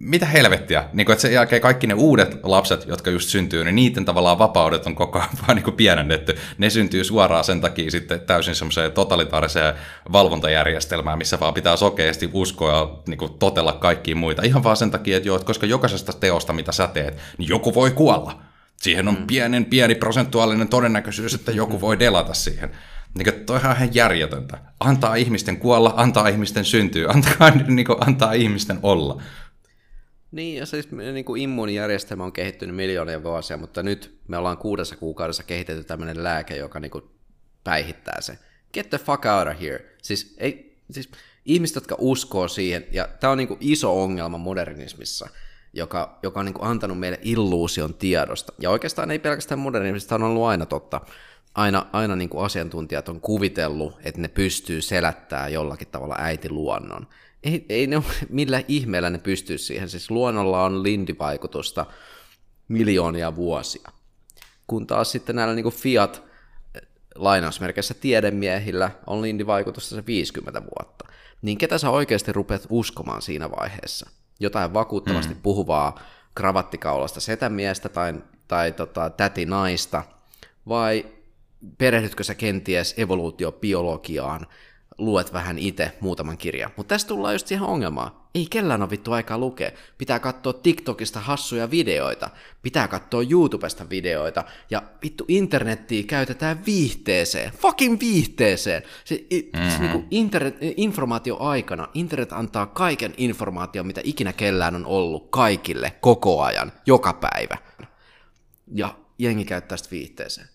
mitä 0.00 0.26
helvettiä, 0.26 0.84
niin 0.92 1.04
kuin, 1.04 1.12
että 1.12 1.22
sen 1.22 1.32
jälkeen 1.32 1.62
kaikki 1.62 1.86
ne 1.86 1.94
uudet 1.94 2.38
lapset, 2.42 2.86
jotka 2.86 3.10
just 3.10 3.28
syntyy, 3.28 3.64
niin 3.64 3.74
niiden 3.74 4.04
tavallaan 4.04 4.38
vapaudet 4.38 4.86
on 4.86 4.94
koko 4.94 5.18
ajan 5.18 5.30
vaan 5.46 5.56
niin 5.56 5.76
pienennetty. 5.76 6.36
Ne 6.58 6.70
syntyy 6.70 7.04
suoraan 7.04 7.44
sen 7.44 7.60
takia 7.60 7.90
sitten 7.90 8.20
täysin 8.20 8.54
semmoiseen 8.54 8.92
totalitaariseen 8.92 9.74
valvontajärjestelmään, 10.12 11.18
missä 11.18 11.40
vaan 11.40 11.54
pitää 11.54 11.76
sokeasti 11.76 12.30
uskoa 12.32 12.72
ja 12.72 12.88
niin 13.08 13.18
kuin 13.18 13.34
totella 13.38 13.72
kaikkia 13.72 14.16
muita. 14.16 14.42
Ihan 14.42 14.64
vaan 14.64 14.76
sen 14.76 14.90
takia, 14.90 15.16
että, 15.16 15.28
joo, 15.28 15.36
että 15.36 15.46
koska 15.46 15.66
jokaisesta 15.66 16.12
teosta, 16.12 16.52
mitä 16.52 16.72
sä 16.72 16.86
teet, 16.86 17.18
niin 17.38 17.48
joku 17.48 17.74
voi 17.74 17.90
kuolla. 17.90 18.42
Siihen 18.76 19.08
on 19.08 19.14
mm. 19.14 19.26
pienen, 19.26 19.64
pieni 19.64 19.94
prosentuaalinen 19.94 20.68
todennäköisyys, 20.68 21.34
että 21.34 21.52
joku 21.52 21.80
voi 21.80 21.98
delata 21.98 22.34
siihen. 22.34 22.70
Niin 23.14 23.24
kuin, 23.24 23.44
toihan 23.46 23.70
on 23.70 23.76
ihan 23.76 23.94
järjetöntä. 23.94 24.58
Antaa 24.80 25.14
ihmisten 25.14 25.56
kuolla, 25.56 25.94
antaa 25.96 26.28
ihmisten 26.28 26.64
syntyä, 26.64 27.10
antaa, 27.14 27.50
niin 27.50 27.86
kuin, 27.86 27.98
antaa 28.00 28.32
ihmisten 28.32 28.78
olla. 28.82 29.22
Niin, 30.32 30.58
ja 30.58 30.66
siis 30.66 30.88
niin 30.90 31.24
kuin 31.24 31.42
immuunijärjestelmä 31.42 32.24
on 32.24 32.32
kehittynyt 32.32 32.76
miljoonia 32.76 33.22
vuosia, 33.22 33.56
mutta 33.56 33.82
nyt 33.82 34.18
me 34.28 34.36
ollaan 34.36 34.58
kuudessa 34.58 34.96
kuukaudessa 34.96 35.42
kehitetty 35.42 35.84
tämmöinen 35.84 36.24
lääke, 36.24 36.56
joka 36.56 36.80
niin 36.80 36.90
kuin 36.90 37.04
päihittää 37.64 38.20
se. 38.20 38.38
Get 38.72 38.90
the 38.90 38.98
fuck 38.98 39.24
out 39.24 39.48
of 39.48 39.60
here. 39.60 39.84
Siis, 40.02 40.34
ei, 40.38 40.76
siis 40.90 41.10
ihmiset, 41.44 41.74
jotka 41.74 41.96
uskoo 41.98 42.48
siihen, 42.48 42.86
ja 42.92 43.08
tämä 43.20 43.30
on 43.30 43.38
niin 43.38 43.48
kuin 43.48 43.58
iso 43.60 44.02
ongelma 44.02 44.38
modernismissa, 44.38 45.28
joka, 45.72 46.18
joka 46.22 46.40
on 46.40 46.46
niin 46.46 46.54
kuin 46.54 46.68
antanut 46.68 46.98
meille 46.98 47.18
illuusion 47.22 47.94
tiedosta. 47.94 48.52
Ja 48.58 48.70
oikeastaan 48.70 49.10
ei 49.10 49.18
pelkästään 49.18 49.58
modernismista 49.58 50.14
on 50.14 50.22
ollut 50.22 50.44
aina 50.44 50.66
totta. 50.66 51.00
Aina, 51.54 51.86
aina 51.92 52.16
niin 52.16 52.28
kuin 52.28 52.44
asiantuntijat 52.44 53.08
on 53.08 53.20
kuvitellut, 53.20 53.94
että 54.04 54.20
ne 54.20 54.28
pystyy 54.28 54.80
selättämään 54.82 55.52
jollakin 55.52 55.88
tavalla 55.88 56.16
äitiluonnon 56.18 57.06
ei, 57.42 57.66
ei 57.68 57.86
ne, 57.86 58.02
millä 58.28 58.62
ihmeellä 58.68 59.10
ne 59.10 59.18
pystyy 59.18 59.58
siihen. 59.58 59.88
Siis 59.88 60.10
luonnolla 60.10 60.64
on 60.64 60.82
lindivaikutusta 60.82 61.86
miljoonia 62.68 63.36
vuosia. 63.36 63.90
Kun 64.66 64.86
taas 64.86 65.12
sitten 65.12 65.36
näillä 65.36 65.54
niin 65.54 65.72
Fiat 65.72 66.22
lainausmerkeissä 67.14 67.94
tiedemiehillä 67.94 68.90
on 69.06 69.22
lindivaikutusta 69.22 69.94
se 69.94 70.06
50 70.06 70.62
vuotta, 70.62 71.08
niin 71.42 71.58
ketä 71.58 71.78
sä 71.78 71.90
oikeasti 71.90 72.32
rupeat 72.32 72.66
uskomaan 72.68 73.22
siinä 73.22 73.50
vaiheessa? 73.50 74.10
Jotain 74.40 74.74
vakuuttavasti 74.74 75.34
mm. 75.34 75.40
puhuvaa 75.40 76.00
kravattikaulasta 76.34 77.20
setämiestä 77.20 77.88
tai, 77.88 78.14
tai 78.48 78.72
tota, 78.72 79.10
täti 79.10 79.46
naista, 79.46 80.04
vai 80.68 81.06
perehdytkö 81.78 82.24
sä 82.24 82.34
kenties 82.34 82.94
evoluutiobiologiaan 82.96 84.46
luet 85.00 85.32
vähän 85.32 85.58
itse 85.58 85.92
muutaman 86.00 86.38
kirjan. 86.38 86.70
Mutta 86.76 86.94
tässä 86.94 87.08
tullaan 87.08 87.34
just 87.34 87.46
siihen 87.46 87.66
ongelmaan. 87.66 88.10
Ei 88.34 88.46
kellään 88.50 88.82
ole 88.82 88.90
vittu 88.90 89.12
aikaa 89.12 89.38
lukea. 89.38 89.70
Pitää 89.98 90.18
katsoa 90.18 90.52
TikTokista 90.52 91.20
hassuja 91.20 91.70
videoita. 91.70 92.30
Pitää 92.62 92.88
katsoa 92.88 93.22
YouTubesta 93.30 93.90
videoita. 93.90 94.44
Ja 94.70 94.82
vittu 95.02 95.24
internettiä 95.28 96.02
käytetään 96.02 96.66
viihteeseen. 96.66 97.52
Fucking 97.52 98.00
viihteeseen. 98.00 98.82
Se, 99.04 99.26
mm-hmm. 99.32 99.70
se 99.70 99.78
niinku 99.78 100.04
internet, 100.10 100.56
informaatio-aikana 100.76 101.88
internet 101.94 102.32
antaa 102.32 102.66
kaiken 102.66 103.14
informaation, 103.16 103.86
mitä 103.86 104.00
ikinä 104.04 104.32
kellään 104.32 104.74
on 104.74 104.86
ollut 104.86 105.30
kaikille, 105.30 105.92
koko 106.00 106.42
ajan, 106.42 106.72
joka 106.86 107.12
päivä. 107.12 107.58
Ja 108.74 108.94
jengi 109.18 109.44
käyttää 109.44 109.76
sitä 109.78 109.90
viihteeseen. 109.90 110.48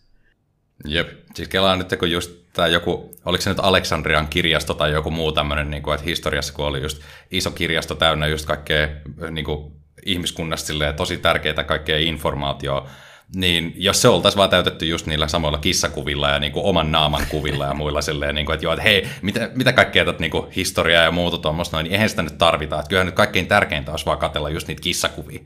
Jep, 0.86 1.10
siis 1.36 1.48
kelaan 1.48 1.80
nyt, 1.80 2.00
kun 2.00 2.12
just 2.12 2.32
tämä 2.54 2.68
joku, 2.68 3.16
oliko 3.26 3.42
se 3.42 3.50
nyt 3.50 3.60
Aleksandrian 3.60 4.28
kirjasto 4.28 4.74
tai 4.74 4.92
joku 4.92 5.12
muu 5.12 5.32
tämmöinen, 5.32 5.72
niin 5.72 5.84
kuin, 5.84 5.96
että 5.96 6.06
historiassa 6.06 6.54
kun 6.54 6.66
oli 6.66 6.82
just 6.82 7.02
iso 7.32 7.52
kirjasto 7.52 7.96
täynnä 7.96 8.28
just 8.28 8.46
kaikkea 8.46 8.88
niin 9.32 9.46
kuin, 9.46 9.72
ihmiskunnasta 10.06 10.68
silleen, 10.68 10.96
tosi 10.96 11.18
tärkeää 11.18 11.64
kaikkea 11.64 11.98
informaatiota, 11.98 12.90
niin 13.36 13.74
jos 13.76 14.02
se 14.02 14.08
oltaisiin 14.08 14.38
vaan 14.38 14.50
täytetty 14.50 14.86
just 14.86 15.06
niillä 15.06 15.28
samoilla 15.28 15.58
kissakuvilla 15.58 16.30
ja 16.30 16.40
niin 16.40 16.52
kuin 16.52 16.66
oman 16.66 16.92
naaman 16.92 17.26
kuvilla 17.30 17.66
ja 17.66 17.74
muilla 17.74 18.02
silleen, 18.02 18.36
niin 18.36 18.46
kuin, 18.46 18.54
että 18.54 18.66
joo, 18.66 18.74
että 18.74 18.84
hei, 18.84 19.08
mitä, 19.22 19.50
mitä 19.56 19.74
kaikkea 19.74 20.06
tätä 20.06 20.20
niin 20.20 20.32
historiaa 20.56 21.04
ja 21.04 21.12
muuta 21.12 21.38
tuommoista, 21.38 21.84
niin 21.84 21.94
eihän 21.94 22.10
sitä 22.10 22.24
nyt 22.24 22.38
tarvita. 22.38 22.80
Että 22.80 22.90
kyllähän 22.90 23.06
nyt 23.06 23.16
kaikkein 23.16 23.48
tärkeintä 23.48 23.92
olisi 23.92 24.06
vaan 24.06 24.18
katsella 24.18 24.50
just 24.50 24.68
niitä 24.68 24.82
kissakuvia. 24.82 25.40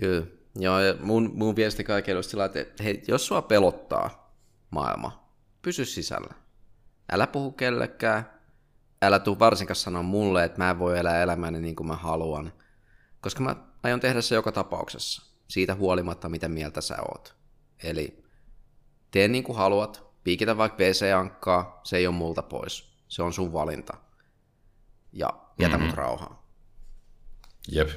Kyllä. 0.00 0.39
Joo, 0.54 0.80
ja 0.80 0.94
mun, 1.00 1.30
mun 1.34 1.56
viesti 1.56 1.84
kaikille 1.84 2.16
on 2.16 2.24
sillä, 2.24 2.44
että 2.44 2.82
hei, 2.82 3.02
jos 3.08 3.26
sua 3.26 3.42
pelottaa 3.42 4.34
maailma, 4.70 5.30
pysy 5.62 5.84
sisällä. 5.84 6.34
Älä 7.12 7.26
puhu 7.26 7.52
kellekään, 7.52 8.30
älä 9.02 9.18
tuu 9.18 9.38
varsinkaan 9.38 9.76
sanoa 9.76 10.02
mulle, 10.02 10.44
että 10.44 10.58
mä 10.58 10.70
en 10.70 10.78
voi 10.78 10.98
elää 10.98 11.22
elämäni 11.22 11.60
niin 11.60 11.76
kuin 11.76 11.86
mä 11.86 11.96
haluan, 11.96 12.52
koska 13.20 13.42
mä 13.42 13.56
aion 13.82 14.00
tehdä 14.00 14.20
se 14.20 14.34
joka 14.34 14.52
tapauksessa, 14.52 15.22
siitä 15.48 15.74
huolimatta, 15.74 16.28
mitä 16.28 16.48
mieltä 16.48 16.80
sä 16.80 16.96
oot. 17.02 17.34
Eli 17.82 18.24
tee 19.10 19.28
niin 19.28 19.44
kuin 19.44 19.56
haluat, 19.56 20.10
piikitä 20.24 20.56
vaikka 20.56 20.84
WC-ankkaa, 20.84 21.80
se 21.84 21.96
ei 21.96 22.06
ole 22.06 22.14
multa 22.14 22.42
pois. 22.42 22.90
Se 23.08 23.22
on 23.22 23.32
sun 23.32 23.52
valinta. 23.52 23.96
Ja 25.12 25.30
jätä 25.58 25.74
mm-hmm. 25.74 25.86
mut 25.86 25.96
rauhaan. 25.96 26.38
Jep. 27.72 27.88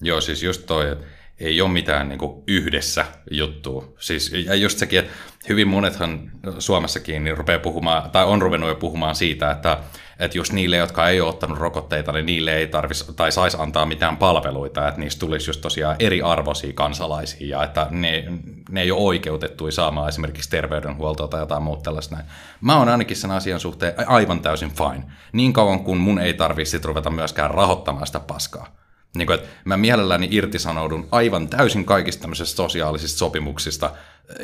Joo, 0.00 0.20
siis 0.20 0.42
just 0.42 0.66
toi, 0.66 0.90
että 0.90 1.04
ei 1.42 1.60
ole 1.60 1.70
mitään 1.70 2.08
niin 2.08 2.18
kuin 2.18 2.42
yhdessä 2.46 3.04
juttua. 3.30 3.84
Siis, 3.98 4.32
ja 4.46 4.54
just 4.54 4.78
sekin, 4.78 4.98
että 4.98 5.12
hyvin 5.48 5.68
monethan 5.68 6.30
Suomessakin 6.58 7.24
niin 7.24 7.36
rupeaa 7.36 7.58
puhumaan, 7.58 8.10
tai 8.10 8.24
on 8.24 8.42
ruvennut 8.42 8.68
jo 8.68 8.74
puhumaan 8.74 9.14
siitä, 9.14 9.50
että, 9.50 9.78
että 10.18 10.38
just 10.38 10.52
niille, 10.52 10.76
jotka 10.76 11.08
ei 11.08 11.20
ole 11.20 11.28
ottanut 11.28 11.58
rokotteita, 11.58 12.12
niin 12.12 12.26
niille 12.26 12.56
ei 12.56 12.66
tarvitsisi 12.66 13.12
tai 13.12 13.32
saisi 13.32 13.56
antaa 13.60 13.86
mitään 13.86 14.16
palveluita, 14.16 14.88
että 14.88 15.00
niistä 15.00 15.20
tulisi 15.20 15.50
just 15.50 15.60
tosiaan 15.60 15.96
eriarvoisia 15.98 16.72
kansalaisia, 16.72 17.46
ja 17.56 17.64
että 17.64 17.86
ne, 17.90 18.24
ne 18.70 18.82
ei 18.82 18.90
ole 18.90 19.00
oikeutettuja 19.00 19.72
saamaan 19.72 20.08
esimerkiksi 20.08 20.50
terveydenhuoltoa 20.50 21.28
tai 21.28 21.40
jotain 21.40 21.62
muuta 21.62 21.82
tällaista 21.82 22.14
näin. 22.14 22.26
Mä 22.60 22.78
oon 22.78 22.88
ainakin 22.88 23.16
sen 23.16 23.30
asian 23.30 23.60
suhteen 23.60 23.94
aivan 24.06 24.40
täysin 24.40 24.70
fine. 24.70 25.04
Niin 25.32 25.52
kauan 25.52 25.80
kuin 25.80 25.98
mun 25.98 26.18
ei 26.18 26.34
tarvitse 26.34 26.80
ruveta 26.84 27.10
myöskään 27.10 27.50
rahoittamaan 27.50 28.06
sitä 28.06 28.20
paskaa. 28.20 28.81
Niin 29.16 29.26
kuin, 29.26 29.38
että 29.38 29.48
mä 29.64 29.76
mielelläni 29.76 30.28
irtisanoudun 30.30 31.08
aivan 31.10 31.48
täysin 31.48 31.84
kaikista 31.84 32.20
tämmöisistä 32.20 32.56
sosiaalisista 32.56 33.18
sopimuksista 33.18 33.90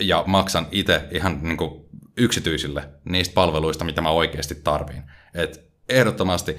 ja 0.01 0.25
maksan 0.27 0.67
itse 0.71 1.05
ihan 1.11 1.39
niin 1.43 1.57
kuin 1.57 1.85
yksityisille 2.17 2.89
niistä 3.05 3.35
palveluista, 3.35 3.85
mitä 3.85 4.01
mä 4.01 4.11
oikeasti 4.11 4.55
tarviin. 4.55 5.03
Et 5.35 5.71
ehdottomasti, 5.89 6.59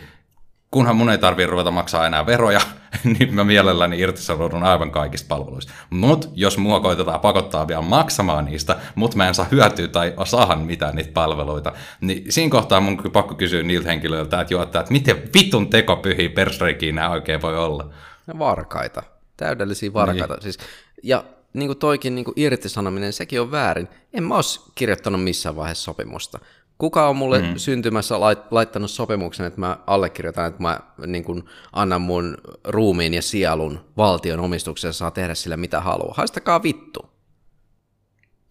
kunhan 0.71 0.95
mun 0.95 1.09
ei 1.09 1.17
tarvitse 1.17 1.51
ruveta 1.51 1.71
maksaa 1.71 2.07
enää 2.07 2.25
veroja, 2.25 2.61
niin 3.19 3.33
mä 3.33 3.43
mielelläni 3.43 3.99
irtisanoudun 3.99 4.63
aivan 4.63 4.91
kaikista 4.91 5.27
palveluista. 5.27 5.73
Mutta 5.89 6.27
jos 6.33 6.57
mua 6.57 6.79
koitetaan 6.79 7.19
pakottaa 7.19 7.67
vielä 7.67 7.81
maksamaan 7.81 8.45
niistä, 8.45 8.77
mutta 8.95 9.17
mä 9.17 9.27
en 9.27 9.35
saa 9.35 9.47
hyötyä 9.51 9.87
tai 9.87 10.13
saahan 10.23 10.61
mitään 10.61 10.95
niitä 10.95 11.11
palveluita, 11.13 11.73
niin 12.01 12.31
siinä 12.31 12.51
kohtaa 12.51 12.79
mun 12.79 12.97
pakko 13.13 13.35
kysyä 13.35 13.63
niiltä 13.63 13.89
henkilöiltä, 13.89 14.41
että, 14.41 14.53
jo, 14.53 14.63
että, 14.63 14.85
miten 14.89 15.23
vitun 15.33 15.69
tekopyhiä 15.69 16.29
persreikiä 16.29 16.91
nämä 16.91 17.09
oikein 17.09 17.41
voi 17.41 17.57
olla. 17.57 17.89
Ja 18.27 18.39
varkaita. 18.39 19.03
Täydellisiä 19.37 19.93
varkaita. 19.93 20.33
Niin. 20.33 20.41
Siis, 20.41 20.57
ja 21.03 21.23
niin 21.53 21.67
kuin 21.67 21.79
toikin 21.79 22.15
niin 22.15 22.25
kuin 22.25 22.33
irtisanominen, 22.37 23.13
sekin 23.13 23.41
on 23.41 23.51
väärin. 23.51 23.87
En 24.13 24.23
mä 24.23 24.35
olisi 24.35 24.59
kirjoittanut 24.75 25.23
missään 25.23 25.55
vaiheessa 25.55 25.83
sopimusta. 25.83 26.39
Kuka 26.79 27.09
on 27.09 27.15
mulle 27.15 27.41
mm. 27.41 27.57
syntymässä 27.57 28.19
lait, 28.19 28.39
laittanut 28.51 28.91
sopimuksen, 28.91 29.45
että 29.45 29.59
mä 29.59 29.77
allekirjoitan, 29.87 30.47
että 30.47 30.61
mä 30.61 30.79
niin 31.07 31.23
kun, 31.23 31.49
annan 31.73 32.01
mun 32.01 32.37
ruumiin 32.63 33.13
ja 33.13 33.21
sielun 33.21 33.79
valtion 33.97 34.39
omistukseen 34.39 34.93
saa 34.93 35.11
tehdä 35.11 35.35
sille 35.35 35.57
mitä 35.57 35.81
haluaa. 35.81 36.13
Haistakaa 36.17 36.63
vittu. 36.63 37.09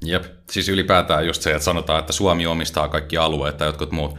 Jep, 0.05 0.25
siis 0.51 0.69
ylipäätään 0.69 1.27
just 1.27 1.43
se, 1.43 1.51
että 1.51 1.65
sanotaan, 1.65 1.99
että 1.99 2.13
Suomi 2.13 2.47
omistaa 2.47 2.89
kaikki 2.89 3.17
alueet 3.17 3.57
tai 3.57 3.69
jotkut 3.69 3.93
muut 3.93 4.19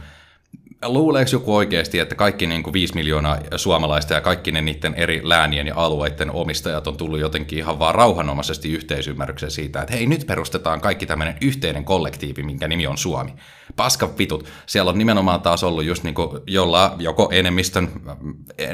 luuleeko 0.86 1.30
joku 1.32 1.56
oikeasti, 1.56 1.98
että 1.98 2.14
kaikki 2.14 2.46
niin 2.46 2.62
kuin 2.62 2.72
5 2.72 2.94
miljoonaa 2.94 3.38
suomalaista 3.56 4.14
ja 4.14 4.20
kaikki 4.20 4.52
ne 4.52 4.60
niiden 4.60 4.94
eri 4.94 5.20
läänien 5.24 5.66
ja 5.66 5.74
alueiden 5.76 6.30
omistajat 6.30 6.86
on 6.86 6.96
tullut 6.96 7.20
jotenkin 7.20 7.58
ihan 7.58 7.78
vaan 7.78 7.94
rauhanomaisesti 7.94 8.72
yhteisymmärryksen 8.72 9.50
siitä, 9.50 9.82
että 9.82 9.94
hei 9.94 10.06
nyt 10.06 10.26
perustetaan 10.26 10.80
kaikki 10.80 11.06
tämmöinen 11.06 11.36
yhteinen 11.40 11.84
kollektiivi, 11.84 12.42
minkä 12.42 12.68
nimi 12.68 12.86
on 12.86 12.98
Suomi. 12.98 13.34
Paska 13.76 14.10
vitut. 14.18 14.44
Siellä 14.66 14.90
on 14.90 14.98
nimenomaan 14.98 15.40
taas 15.40 15.64
ollut 15.64 15.84
just 15.84 16.02
niin 16.02 16.14
kuin 16.14 16.40
jolla 16.46 16.94
joko 16.98 17.28
enemmistön, 17.32 17.88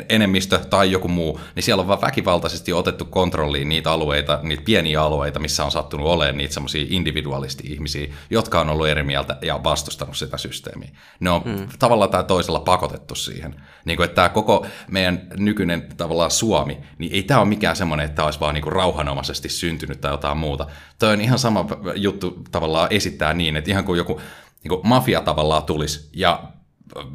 enemmistö 0.08 0.58
tai 0.58 0.90
joku 0.90 1.08
muu, 1.08 1.40
niin 1.54 1.62
siellä 1.62 1.80
on 1.80 1.88
vaan 1.88 2.00
väkivaltaisesti 2.00 2.72
otettu 2.72 3.04
kontrolliin 3.04 3.68
niitä 3.68 3.92
alueita, 3.92 4.38
niitä 4.42 4.62
pieniä 4.64 5.02
alueita, 5.02 5.38
missä 5.38 5.64
on 5.64 5.70
sattunut 5.70 6.06
olemaan 6.06 6.36
niitä 6.36 6.54
semmoisia 6.54 6.86
individualisti-ihmisiä, 6.88 8.14
jotka 8.30 8.60
on 8.60 8.68
ollut 8.68 8.88
eri 8.88 9.02
mieltä 9.02 9.38
ja 9.42 9.64
vastustanut 9.64 10.16
sitä 10.16 10.38
systeemiä. 10.38 10.88
Ne 11.20 11.30
on 11.30 11.42
hmm. 11.42 11.68
tavallaan 11.78 11.95
tai 12.08 12.24
toisella 12.24 12.60
pakotettu 12.60 13.14
siihen. 13.14 13.54
Niin 13.84 13.96
kuin, 13.96 14.04
että 14.04 14.14
tämä 14.14 14.28
koko 14.28 14.66
meidän 14.90 15.26
nykyinen 15.36 15.88
tavallaan 15.96 16.30
Suomi, 16.30 16.78
niin 16.98 17.12
ei 17.12 17.22
tämä 17.22 17.40
ole 17.40 17.48
mikään 17.48 17.76
semmoinen, 17.76 18.06
että 18.06 18.16
tämä 18.16 18.26
olisi 18.26 18.40
vaan 18.40 18.54
niin 18.54 18.62
kuin 18.62 18.72
rauhanomaisesti 18.72 19.48
syntynyt 19.48 20.00
tai 20.00 20.12
jotain 20.12 20.38
muuta. 20.38 20.66
Tämä 20.98 21.12
on 21.12 21.20
ihan 21.20 21.38
sama 21.38 21.66
juttu 21.94 22.42
tavallaan 22.50 22.88
esittää 22.90 23.34
niin, 23.34 23.56
että 23.56 23.70
ihan 23.70 23.84
kuin 23.84 23.98
joku 23.98 24.20
niin 24.62 24.68
kuin 24.68 24.80
mafia 24.88 25.20
tavallaan 25.20 25.62
tulisi 25.62 26.10
ja 26.12 26.42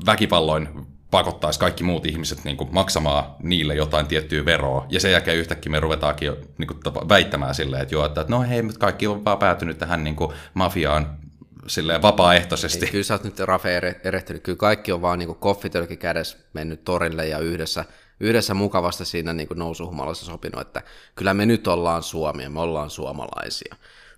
väkivalloin 0.06 0.70
pakottaisi 1.12 1.60
kaikki 1.60 1.84
muut 1.84 2.06
ihmiset 2.06 2.44
niin 2.44 2.58
kuin 2.58 2.70
maksamaan 2.74 3.24
niille 3.44 3.76
jotain 3.76 4.08
tiettyä 4.08 4.46
veroa, 4.46 4.86
ja 4.90 5.00
sen 5.00 5.12
jälkeen 5.12 5.38
yhtäkkiä 5.38 5.72
me 5.72 5.80
ruvetaankin 5.80 6.32
niin 6.58 6.68
kuin, 6.68 7.10
väittämään 7.10 7.56
silleen, 7.56 7.82
että, 7.82 7.96
joo, 7.96 8.06
että 8.06 8.26
no 8.28 8.42
hei, 8.42 8.64
kaikki 8.80 9.08
on 9.08 9.26
vaan 9.26 9.38
päätynyt 9.38 9.78
tähän 9.78 10.04
niin 10.04 10.16
kuin, 10.16 10.32
mafiaan 10.54 11.21
silleen 11.68 12.02
vapaaehtoisesti. 12.02 12.86
Ei, 12.86 12.92
kyllä 12.92 13.04
sä 13.04 13.14
oot 13.14 13.24
nyt 13.24 13.40
Rafe 13.40 13.78
erehtynyt, 14.04 14.44
kyllä 14.44 14.58
kaikki 14.58 14.92
on 14.92 15.02
vaan 15.02 15.20
niin 15.20 15.36
koffitölki 15.36 15.98
kädessä 15.98 16.38
mennyt 16.54 16.84
torille 16.84 17.28
ja 17.28 17.40
yhdessä, 17.40 17.86
yhdessä 18.20 18.54
mukavasti 18.54 19.06
siinä 19.06 19.34
niin 19.34 19.48
nousuhumalassa 19.56 20.26
sopinut, 20.26 20.62
että 20.62 20.82
kyllä 21.16 21.34
me 21.34 21.46
nyt 21.46 21.68
ollaan 21.68 22.04
Suomia, 22.04 22.50
me 22.50 22.60
ollaan 22.60 22.90
suomalaisia. 22.90 23.76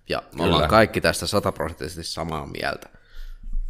Ja 0.08 0.18
me 0.18 0.30
kyllä. 0.30 0.46
ollaan 0.46 0.70
kaikki 0.70 1.00
tästä 1.00 1.26
sataprosenttisesti 1.26 2.04
samaa 2.04 2.46
mieltä. 2.46 2.88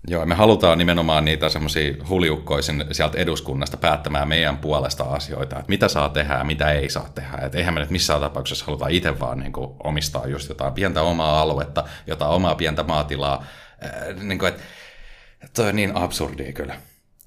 Joo, 0.09 0.27
me 0.27 0.35
halutaan 0.35 0.79
nimenomaan 0.79 1.25
niitä 1.25 1.49
semmoisia 1.49 1.95
huliukkoisin 2.09 2.85
sieltä 2.93 3.19
eduskunnasta 3.19 3.77
päättämään 3.77 4.29
meidän 4.29 4.57
puolesta 4.57 5.05
asioita, 5.05 5.59
että 5.59 5.69
mitä 5.69 5.89
saa 5.89 6.09
tehdä 6.09 6.35
ja 6.35 6.45
mitä 6.45 6.71
ei 6.71 6.91
saa 6.91 7.09
tehdä. 7.15 7.37
Että 7.37 7.59
eihän 7.59 7.75
me 7.75 7.81
nyt 7.81 7.91
missään 7.91 8.21
tapauksessa 8.21 8.65
haluta 8.65 8.89
itse 8.89 9.21
vaan 9.21 9.39
niin 9.39 9.53
kuin 9.53 9.71
omistaa 9.85 10.27
just 10.27 10.49
jotain 10.49 10.73
pientä 10.73 11.03
omaa 11.03 11.41
aluetta, 11.41 11.85
jotain 12.07 12.31
omaa 12.31 12.55
pientä 12.55 12.83
maatilaa. 12.83 13.45
Äh, 13.85 14.23
niin 14.23 14.39
kuin, 14.39 14.49
että 14.49 14.63
toi 15.57 15.69
on 15.69 15.77
niin 15.77 15.97
absurdia 15.97 16.53
kyllä. 16.53 16.77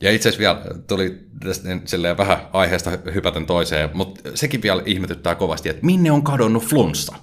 Ja 0.01 0.11
itse 0.11 0.29
asiassa 0.29 0.39
vielä 0.39 0.75
tuli 0.87 1.27
niin 1.63 2.17
vähän 2.17 2.37
aiheesta 2.53 2.91
hypäten 3.13 3.45
toiseen, 3.45 3.89
mutta 3.93 4.29
sekin 4.35 4.61
vielä 4.61 4.83
ihmetyttää 4.85 5.35
kovasti, 5.35 5.69
että 5.69 5.85
minne 5.85 6.11
on 6.11 6.23
kadonnut 6.23 6.63
flunssa? 6.63 7.15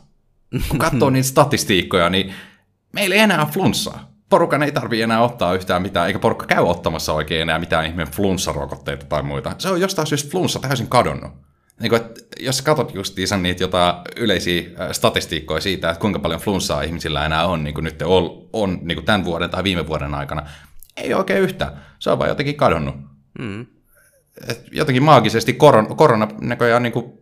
Kun 0.68 0.78
katsoo 0.78 1.10
niitä 1.10 1.28
statistiikkoja, 1.28 2.10
niin 2.10 2.34
meillä 2.92 3.14
ei 3.14 3.20
enää 3.20 3.46
flunssaa 3.46 4.14
porukan 4.34 4.62
ei 4.62 4.72
tarvi 4.72 5.02
enää 5.02 5.20
ottaa 5.20 5.54
yhtään 5.54 5.82
mitään, 5.82 6.06
eikä 6.06 6.18
porukka 6.18 6.46
käy 6.46 6.64
ottamassa 6.64 7.12
oikein 7.12 7.42
enää 7.42 7.58
mitään 7.58 7.86
ihmeen 7.86 8.08
flunssarokotteita 8.08 9.06
tai 9.06 9.22
muita. 9.22 9.54
Se 9.58 9.68
on 9.68 9.80
jostain 9.80 10.06
syystä 10.06 10.30
flunssa 10.30 10.58
täysin 10.58 10.88
kadonnut. 10.88 11.32
Niin 11.84 11.90
kuin, 11.90 12.02
että 12.02 12.20
jos 12.40 12.62
katsot 12.62 12.94
justiinsa 12.94 13.36
niitä 13.36 13.62
jotain 13.62 13.94
yleisiä 14.16 14.62
statistiikkoja 14.92 15.60
siitä, 15.60 15.90
että 15.90 16.00
kuinka 16.00 16.18
paljon 16.18 16.40
flunssaa 16.40 16.82
ihmisillä 16.82 17.26
enää 17.26 17.46
on, 17.46 17.64
niin 17.64 17.74
kuin 17.74 17.84
nyt 17.84 18.02
on, 18.02 18.48
on 18.52 18.78
niin 18.82 18.96
kuin 18.96 19.04
tämän 19.04 19.24
vuoden 19.24 19.50
tai 19.50 19.64
viime 19.64 19.86
vuoden 19.86 20.14
aikana, 20.14 20.46
ei 20.96 21.14
oikein 21.14 21.42
yhtään. 21.42 21.84
Se 21.98 22.10
on 22.10 22.18
vaan 22.18 22.28
jotenkin 22.28 22.56
kadonnut. 22.56 22.94
Mm. 23.38 23.66
Et 24.48 24.64
jotenkin 24.72 25.02
maagisesti 25.02 25.52
koron, 25.52 25.96
korona 25.96 26.28
näköjään 26.40 26.82
niin 26.82 26.92
kuin 26.92 27.12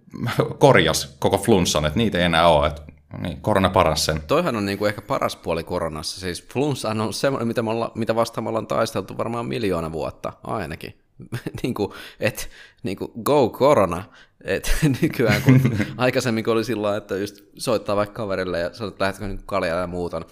korjas 0.59 1.17
koko 1.19 1.39
flunssan, 1.39 1.87
että 1.87 1.99
niitä 1.99 2.19
ei 2.19 2.25
enää 2.25 2.49
ole. 2.49 2.67
Et, 2.67 2.83
niin, 3.19 3.41
korona 3.41 3.71
paras 3.71 4.05
sen. 4.05 4.23
Toihan 4.27 4.57
on 4.57 4.67
niin 4.67 4.79
kuin 4.79 4.89
ehkä 4.89 5.03
paras 5.03 5.37
puoli 5.37 5.65
koronassa. 5.65 6.21
Siis 6.21 6.49
flunssa 6.49 6.91
on 6.91 7.13
semmoinen, 7.13 7.49
mitä, 7.49 7.63
me 7.63 7.71
olla, 7.71 7.93
mitä 7.95 8.15
vastaan 8.15 8.45
me 8.45 8.49
ollaan 8.49 8.67
taisteltu 8.67 9.19
varmaan 9.19 9.47
miljoona 9.47 9.93
vuotta 9.93 10.33
ainakin. 10.45 11.03
niin 11.63 11.75
kuin, 11.75 11.93
et, 12.21 12.51
niin 12.83 12.97
kuin, 12.97 13.11
go 13.23 13.49
korona. 13.49 14.05
Et 14.45 14.77
nykyään, 15.03 15.43
kun 15.43 15.61
aikaisemmin 15.97 16.45
kun 16.45 16.53
oli 16.53 16.65
sillä 16.65 16.97
että 16.97 17.17
just 17.17 17.37
soittaa 17.59 17.97
vaikka 17.97 18.15
kaverille 18.15 18.59
ja 18.59 18.75
sanoo, 18.75 18.89
että 18.89 19.05
lähdetkö 19.05 19.29
niin 19.29 19.43
kaljaa 19.47 19.81
ja 19.81 19.87
muuta, 19.87 20.23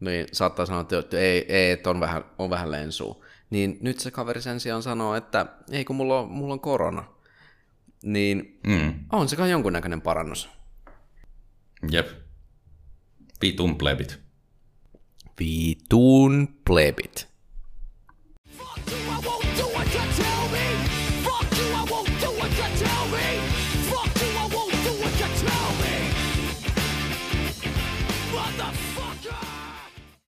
niin 0.00 0.26
saattaa 0.32 0.66
sanoa, 0.66 0.80
että 0.80 1.18
ei, 1.18 1.54
ei 1.54 1.70
että 1.70 1.90
on 1.90 2.00
vähän, 2.00 2.24
on 2.38 2.50
vähän 2.50 2.70
lensua. 2.70 3.24
Niin 3.50 3.78
nyt 3.80 3.98
se 3.98 4.10
kaveri 4.10 4.42
sen 4.42 4.60
sijaan 4.60 4.82
sanoo, 4.82 5.14
että 5.14 5.46
ei 5.70 5.84
kun 5.84 5.96
mulla 5.96 6.20
on, 6.20 6.30
mulla 6.30 6.54
on 6.54 6.60
korona. 6.60 7.04
Niin 8.02 8.60
mm. 8.66 8.94
on 9.12 9.28
se 9.28 9.36
kai 9.36 9.50
jonkunnäköinen 9.50 10.00
parannus. 10.00 10.48
Jep. 11.90 12.08
Vitun 13.42 13.78
plebit. 13.78 14.18
Vitun 15.40 16.48
plebit. 16.64 17.27